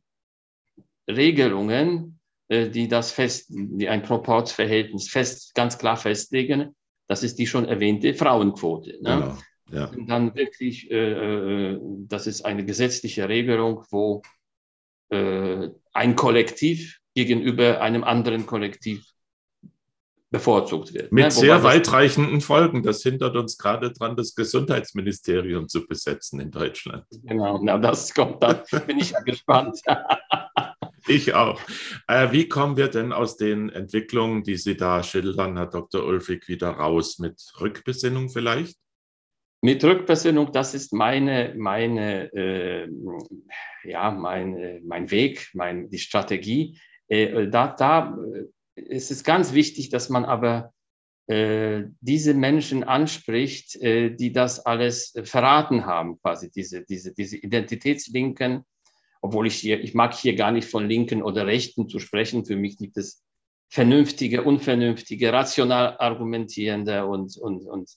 Regelungen, 1.08 2.13
äh, 2.13 2.16
die 2.49 2.88
das 2.88 3.12
fest, 3.12 3.47
die 3.49 3.89
ein 3.89 4.03
Proportsverhältnis 4.03 5.10
fest, 5.10 5.53
ganz 5.53 5.77
klar 5.77 5.97
festlegen. 5.97 6.75
Das 7.07 7.23
ist 7.23 7.39
die 7.39 7.47
schon 7.47 7.65
erwähnte 7.65 8.13
Frauenquote. 8.13 8.91
Ne? 8.91 8.97
Genau. 9.01 9.38
Ja. 9.71 9.86
Und 9.86 10.07
dann 10.07 10.36
wirklich, 10.36 10.89
äh, 10.91 11.71
äh, 11.71 11.79
das 12.07 12.27
ist 12.27 12.45
eine 12.45 12.65
gesetzliche 12.65 13.27
Regelung, 13.27 13.83
wo 13.91 14.21
äh, 15.10 15.69
ein 15.93 16.15
Kollektiv 16.15 16.99
gegenüber 17.13 17.81
einem 17.81 18.03
anderen 18.03 18.45
Kollektiv 18.45 19.05
bevorzugt 20.29 20.93
wird. 20.93 21.12
Mit 21.12 21.25
ne? 21.25 21.31
sehr 21.31 21.63
weitreichenden 21.63 22.41
Folgen. 22.41 22.83
Das 22.83 23.01
hindert 23.01 23.36
uns 23.36 23.57
gerade 23.57 23.91
dran, 23.91 24.15
das 24.15 24.36
Gesundheitsministerium 24.36 25.67
zu 25.67 25.88
besetzen 25.88 26.39
in 26.39 26.51
Deutschland. 26.51 27.05
Genau, 27.23 27.60
na, 27.62 27.77
das 27.77 28.13
kommt, 28.13 28.43
da 28.43 28.63
bin 28.86 28.99
ich 28.99 29.12
ja 29.12 29.21
gespannt. 29.21 29.81
Ich 31.07 31.33
auch. 31.33 31.61
Äh, 32.07 32.31
wie 32.31 32.49
kommen 32.49 32.75
wir 32.75 32.89
denn 32.89 33.13
aus 33.13 33.37
den 33.37 33.69
Entwicklungen, 33.69 34.43
die 34.43 34.57
Sie 34.57 34.75
da 34.75 35.03
schildern, 35.03 35.55
Herr 35.55 35.67
Dr. 35.67 36.05
Ulfig, 36.05 36.47
wieder 36.47 36.69
raus? 36.71 37.19
Mit 37.19 37.41
Rückbesinnung 37.59 38.29
vielleicht? 38.29 38.77
Mit 39.61 39.83
Rückbesinnung, 39.83 40.51
das 40.51 40.73
ist 40.73 40.93
meine, 40.93 41.55
meine, 41.57 42.31
äh, 42.33 42.87
ja, 43.83 44.11
mein, 44.11 44.81
mein 44.85 45.09
Weg, 45.09 45.49
mein, 45.53 45.89
die 45.89 45.97
Strategie. 45.97 46.79
Äh, 47.07 47.47
da, 47.47 47.67
da 47.69 48.17
äh, 48.75 48.81
ist 48.81 49.11
es 49.11 49.23
ganz 49.23 49.53
wichtig, 49.53 49.89
dass 49.89 50.09
man 50.09 50.25
aber 50.25 50.73
äh, 51.27 51.85
diese 52.01 52.33
Menschen 52.33 52.83
anspricht, 52.83 53.75
äh, 53.77 54.11
die 54.11 54.31
das 54.31 54.65
alles 54.65 55.13
verraten 55.23 55.85
haben, 55.85 56.19
quasi 56.21 56.51
diese, 56.51 56.83
diese, 56.85 57.13
diese 57.13 57.37
Identitätslinken. 57.37 58.63
Obwohl 59.21 59.47
ich 59.47 59.56
hier, 59.56 59.82
ich 59.82 59.93
mag 59.93 60.13
hier 60.13 60.36
gar 60.36 60.51
nicht 60.51 60.67
von 60.67 60.88
Linken 60.88 61.21
oder 61.21 61.45
Rechten 61.45 61.89
zu 61.89 61.99
sprechen. 61.99 62.45
Für 62.45 62.56
mich 62.56 62.77
gibt 62.77 62.97
es 62.97 63.23
vernünftige, 63.69 64.43
unvernünftige, 64.43 65.34
rational 65.34 65.97
argumentierende 65.97 67.06
und, 67.06 67.38
und, 67.38 67.65
und 67.65 67.89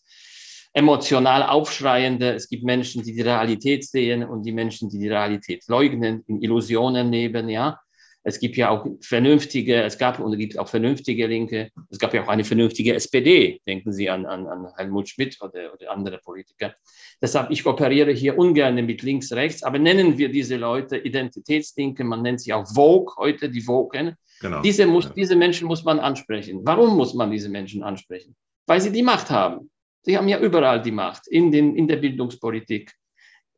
emotional 0.73 1.43
aufschreiende. 1.43 2.33
Es 2.33 2.49
gibt 2.49 2.65
Menschen, 2.65 3.03
die 3.03 3.15
die 3.15 3.23
Realität 3.23 3.85
sehen 3.85 4.25
und 4.25 4.45
die 4.45 4.53
Menschen, 4.53 4.89
die 4.89 4.99
die 4.99 5.09
Realität 5.09 5.67
leugnen, 5.69 6.23
in 6.27 6.43
Illusionen 6.43 7.11
leben, 7.11 7.49
ja. 7.49 7.81
Es 8.23 8.39
gibt 8.39 8.57
ja 8.57 8.69
auch 8.69 8.87
vernünftige, 9.01 9.83
es 9.83 9.97
gab 9.97 10.19
und 10.21 10.33
es 10.33 10.39
gibt 10.39 10.59
auch 10.59 10.69
vernünftige 10.69 11.27
Linke. 11.27 11.71
Es 11.89 11.99
gab 11.99 12.13
ja 12.13 12.23
auch 12.23 12.29
eine 12.29 12.45
vernünftige 12.45 12.95
SPD. 12.95 13.61
Denken 13.67 13.93
Sie 13.93 14.11
an, 14.11 14.27
an, 14.27 14.47
an 14.47 14.69
Helmut 14.77 15.09
Schmidt 15.09 15.39
oder, 15.41 15.73
oder 15.73 15.91
andere 15.91 16.19
Politiker. 16.19 16.75
Deshalb, 17.23 17.51
ich 17.51 17.65
kooperiere 17.65 18.13
hier 18.13 18.37
ungern 18.37 18.75
mit 18.75 19.03
links, 19.03 19.33
rechts, 19.33 19.63
aber 19.63 19.79
nennen 19.79 20.19
wir 20.19 20.31
diese 20.31 20.57
Leute 20.57 20.99
Identitätslinke. 20.99 22.05
Man 22.05 22.23
nennt 22.23 22.43
sie 22.43 22.53
auch 22.53 22.67
Vogue 22.67 23.15
heute, 23.17 23.49
die 23.49 23.63
Vogue. 23.63 24.17
Genau. 24.41 24.63
Diese, 24.63 24.87
muss, 24.87 25.05
ja. 25.05 25.13
diese 25.17 25.37
Menschen 25.37 25.67
muss 25.67 25.85
man 25.85 25.99
ansprechen. 25.99 26.61
Warum 26.65 26.97
muss 26.97 27.15
man 27.15 27.31
diese 27.31 27.49
Menschen 27.49 27.83
ansprechen? 27.83 28.37
Weil 28.67 28.81
sie 28.81 28.93
die 28.93 29.03
Macht 29.03 29.31
haben. 29.31 29.71
Sie 30.03 30.17
haben 30.17 30.29
ja 30.29 30.41
überall 30.41 30.81
die 30.81 30.93
Macht, 30.93 31.27
in, 31.29 31.51
den, 31.53 31.77
in 31.77 31.87
der 31.87 31.97
Bildungspolitik, 31.97 32.93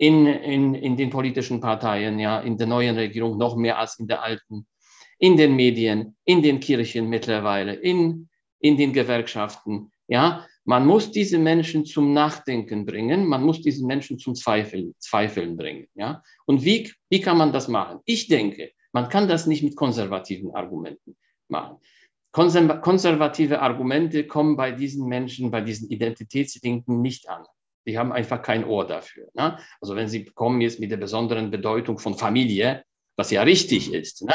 in, 0.02 0.26
in, 0.26 0.74
in 0.74 0.96
den 0.96 1.10
politischen 1.10 1.60
Parteien, 1.60 2.18
ja, 2.18 2.40
in 2.40 2.58
der 2.58 2.66
neuen 2.66 2.96
Regierung 2.96 3.38
noch 3.38 3.54
mehr 3.54 3.78
als 3.78 4.00
in 4.00 4.08
der 4.08 4.20
alten, 4.20 4.66
in 5.20 5.36
den 5.36 5.54
Medien, 5.54 6.16
in 6.24 6.42
den 6.42 6.58
Kirchen 6.58 7.08
mittlerweile, 7.08 7.74
in, 7.74 8.28
in 8.58 8.76
den 8.76 8.92
Gewerkschaften. 8.92 9.92
Ja, 10.08 10.44
man 10.64 10.88
muss 10.88 11.12
diese 11.12 11.38
Menschen 11.38 11.84
zum 11.84 12.12
Nachdenken 12.12 12.84
bringen, 12.84 13.26
man 13.26 13.44
muss 13.44 13.62
diese 13.62 13.86
Menschen 13.86 14.18
zum 14.18 14.34
Zweifeln, 14.34 14.92
Zweifeln 14.98 15.56
bringen. 15.56 15.86
Ja, 15.94 16.20
und 16.46 16.64
wie, 16.64 16.90
wie 17.08 17.20
kann 17.20 17.38
man 17.38 17.52
das 17.52 17.68
machen? 17.68 18.00
Ich 18.04 18.26
denke, 18.26 18.72
man 18.90 19.08
kann 19.08 19.28
das 19.28 19.46
nicht 19.46 19.62
mit 19.62 19.76
konservativen 19.76 20.52
Argumenten 20.52 21.16
machen. 21.46 21.76
Konservative 22.32 23.62
Argumente 23.62 24.26
kommen 24.26 24.56
bei 24.56 24.72
diesen 24.72 25.06
Menschen, 25.06 25.52
bei 25.52 25.60
diesen 25.60 25.88
Identitätslinken 25.90 27.00
nicht 27.00 27.28
an. 27.28 27.44
Die 27.87 27.99
haben 27.99 28.12
einfach 28.12 28.42
kein 28.42 28.64
Ohr 28.64 28.87
dafür. 28.87 29.29
Ne? 29.35 29.59
Also 29.81 29.97
wenn 29.97 30.09
sie 30.09 30.25
kommen 30.25 30.61
jetzt 30.61 30.81
mit 30.81 30.90
der 30.90 30.97
besonderen 30.97 31.51
Bedeutung 31.51 31.99
von 31.99 32.14
Familie, 32.14 32.85
was 33.16 33.31
ja 33.31 33.42
richtig 33.42 33.92
ist, 33.92 34.23
ne? 34.25 34.35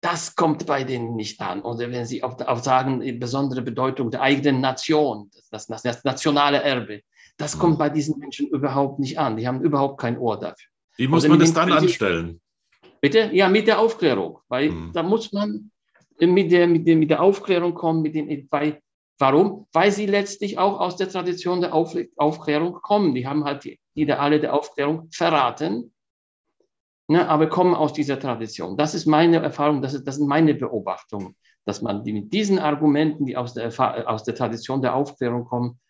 das 0.00 0.36
kommt 0.36 0.66
bei 0.66 0.84
denen 0.84 1.16
nicht 1.16 1.40
an. 1.40 1.62
Oder 1.62 1.90
wenn 1.90 2.06
sie 2.06 2.22
auch, 2.22 2.40
auch 2.40 2.62
sagen, 2.62 3.18
besondere 3.18 3.62
Bedeutung 3.62 4.10
der 4.10 4.22
eigenen 4.22 4.60
Nation, 4.60 5.30
das, 5.50 5.66
das, 5.66 5.82
das 5.82 6.04
nationale 6.04 6.62
Erbe, 6.62 7.02
das 7.36 7.58
kommt 7.58 7.78
bei 7.78 7.88
diesen 7.88 8.18
Menschen 8.18 8.48
überhaupt 8.48 8.98
nicht 8.98 9.18
an. 9.18 9.36
Die 9.36 9.46
haben 9.46 9.60
überhaupt 9.62 10.00
kein 10.00 10.18
Ohr 10.18 10.38
dafür. 10.38 10.70
Wie 10.96 11.06
muss 11.06 11.26
man 11.26 11.38
das 11.38 11.52
dann 11.52 11.72
anstellen? 11.72 12.40
Bitte? 13.00 13.30
Ja, 13.32 13.48
mit 13.48 13.68
der 13.68 13.78
Aufklärung. 13.78 14.40
Weil 14.48 14.70
mhm. 14.70 14.92
da 14.92 15.02
muss 15.02 15.32
man 15.32 15.70
mit 16.18 16.50
der, 16.50 16.66
mit 16.66 16.86
der, 16.86 16.96
mit 16.96 17.10
der 17.10 17.22
Aufklärung 17.22 17.74
kommen, 17.74 18.02
mit 18.02 18.14
den, 18.14 18.48
weil, 18.50 18.80
warum? 19.18 19.66
Weil 19.72 19.92
sie 19.92 20.06
letztlich 20.06 20.58
auch 20.58 20.80
aus 20.80 20.96
der 20.96 21.08
Tradition 21.08 21.60
der 21.60 21.74
Auf, 21.74 21.96
Aufklärung 22.16 22.74
kommen. 22.74 23.14
Die 23.14 23.26
haben 23.26 23.44
halt 23.44 23.64
die 23.64 23.80
Ideale 23.94 24.40
der 24.40 24.54
Aufklärung 24.54 25.08
verraten, 25.10 25.92
ne, 27.08 27.28
aber 27.28 27.48
kommen 27.48 27.74
aus 27.74 27.92
dieser 27.92 28.18
Tradition. 28.18 28.76
Das 28.76 28.94
ist 28.94 29.06
meine 29.06 29.42
Erfahrung, 29.42 29.82
das, 29.82 29.94
ist, 29.94 30.04
das 30.04 30.16
sind 30.16 30.28
meine 30.28 30.54
Beobachtungen, 30.54 31.36
dass 31.64 31.82
man 31.82 32.04
die, 32.04 32.12
mit 32.12 32.32
diesen 32.32 32.58
Argumenten, 32.58 33.26
die 33.26 33.36
aus 33.36 33.54
der, 33.54 33.72
aus 34.08 34.24
der 34.24 34.34
Tradition 34.34 34.82
der 34.82 34.94
Aufklärung 34.94 35.44
kommen, 35.44 35.80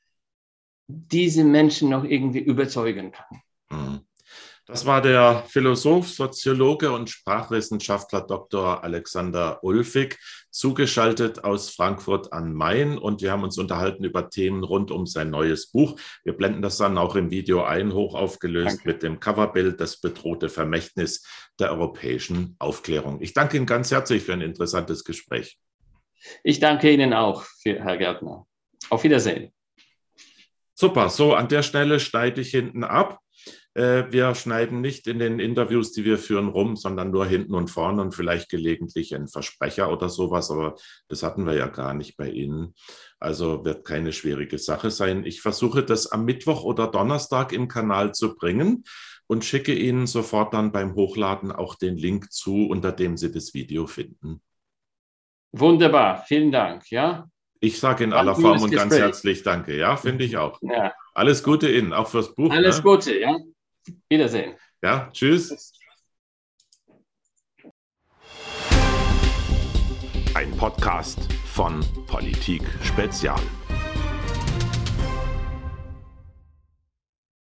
diese 0.86 1.44
Menschen 1.44 1.90
noch 1.90 2.04
irgendwie 2.04 2.40
überzeugen 2.40 3.12
kann. 3.12 3.42
Mhm. 3.70 4.00
Das 4.68 4.84
war 4.84 5.00
der 5.00 5.44
Philosoph, 5.48 6.08
Soziologe 6.08 6.92
und 6.92 7.08
Sprachwissenschaftler 7.08 8.20
Dr. 8.20 8.84
Alexander 8.84 9.64
Ulfig, 9.64 10.18
zugeschaltet 10.58 11.44
aus 11.44 11.70
Frankfurt 11.70 12.32
am 12.32 12.52
Main. 12.52 12.98
Und 12.98 13.22
wir 13.22 13.30
haben 13.30 13.44
uns 13.44 13.58
unterhalten 13.58 14.02
über 14.02 14.28
Themen 14.28 14.64
rund 14.64 14.90
um 14.90 15.06
sein 15.06 15.30
neues 15.30 15.68
Buch. 15.68 15.98
Wir 16.24 16.32
blenden 16.32 16.62
das 16.62 16.78
dann 16.78 16.98
auch 16.98 17.14
im 17.14 17.30
Video 17.30 17.62
ein, 17.62 17.92
hoch 17.92 18.16
aufgelöst 18.16 18.78
danke. 18.78 18.88
mit 18.88 19.02
dem 19.04 19.20
Coverbild 19.20 19.80
Das 19.80 20.00
bedrohte 20.00 20.48
Vermächtnis 20.48 21.24
der 21.60 21.70
europäischen 21.70 22.56
Aufklärung. 22.58 23.22
Ich 23.22 23.34
danke 23.34 23.56
Ihnen 23.56 23.66
ganz 23.66 23.92
herzlich 23.92 24.24
für 24.24 24.32
ein 24.32 24.40
interessantes 24.40 25.04
Gespräch. 25.04 25.58
Ich 26.42 26.58
danke 26.58 26.90
Ihnen 26.90 27.14
auch, 27.14 27.44
Herr 27.64 27.96
Gärtner. 27.96 28.44
Auf 28.90 29.04
Wiedersehen. 29.04 29.52
Super, 30.74 31.08
so 31.08 31.34
an 31.34 31.46
der 31.46 31.62
Stelle 31.62 32.00
schneide 32.00 32.40
ich 32.40 32.50
hinten 32.50 32.82
ab. 32.82 33.20
Äh, 33.74 34.04
wir 34.10 34.34
schneiden 34.34 34.80
nicht 34.80 35.06
in 35.06 35.18
den 35.18 35.38
Interviews, 35.38 35.92
die 35.92 36.04
wir 36.04 36.18
führen, 36.18 36.48
rum, 36.48 36.76
sondern 36.76 37.10
nur 37.10 37.26
hinten 37.26 37.54
und 37.54 37.70
vorne 37.70 38.02
und 38.02 38.14
vielleicht 38.14 38.48
gelegentlich 38.48 39.14
einen 39.14 39.28
Versprecher 39.28 39.92
oder 39.92 40.08
sowas. 40.08 40.50
Aber 40.50 40.76
das 41.08 41.22
hatten 41.22 41.46
wir 41.46 41.54
ja 41.54 41.66
gar 41.68 41.94
nicht 41.94 42.16
bei 42.16 42.30
Ihnen. 42.30 42.74
Also 43.20 43.64
wird 43.64 43.84
keine 43.84 44.12
schwierige 44.12 44.58
Sache 44.58 44.90
sein. 44.90 45.24
Ich 45.24 45.40
versuche 45.40 45.82
das 45.82 46.10
am 46.10 46.24
Mittwoch 46.24 46.64
oder 46.64 46.86
Donnerstag 46.86 47.52
im 47.52 47.68
Kanal 47.68 48.14
zu 48.14 48.34
bringen 48.34 48.84
und 49.26 49.44
schicke 49.44 49.74
Ihnen 49.74 50.06
sofort 50.06 50.54
dann 50.54 50.72
beim 50.72 50.94
Hochladen 50.94 51.52
auch 51.52 51.74
den 51.74 51.96
Link 51.96 52.32
zu, 52.32 52.66
unter 52.68 52.92
dem 52.92 53.16
Sie 53.16 53.30
das 53.30 53.54
Video 53.54 53.86
finden. 53.86 54.40
Wunderbar, 55.52 56.24
vielen 56.26 56.50
Dank. 56.52 56.90
Ja. 56.90 57.28
Ich 57.60 57.78
sage 57.80 58.04
in 58.04 58.12
aller 58.12 58.34
Form 58.34 58.62
und 58.62 58.70
ganz 58.70 58.96
herzlich 58.96 59.42
Danke. 59.42 59.76
Ja, 59.76 59.96
finde 59.96 60.24
ich 60.24 60.36
auch. 60.36 60.60
Ja. 60.62 60.92
Alles 61.14 61.42
Gute 61.42 61.70
Ihnen, 61.70 61.92
auch 61.92 62.08
fürs 62.08 62.34
Buch. 62.34 62.50
Alles 62.50 62.78
ne? 62.78 62.82
Gute, 62.82 63.18
ja. 63.18 63.36
Wiedersehen. 64.08 64.56
Ja, 64.82 65.10
tschüss. 65.12 65.72
Ein 70.34 70.56
Podcast 70.56 71.32
von 71.46 71.80
Politik 72.06 72.62
Spezial. 72.82 73.40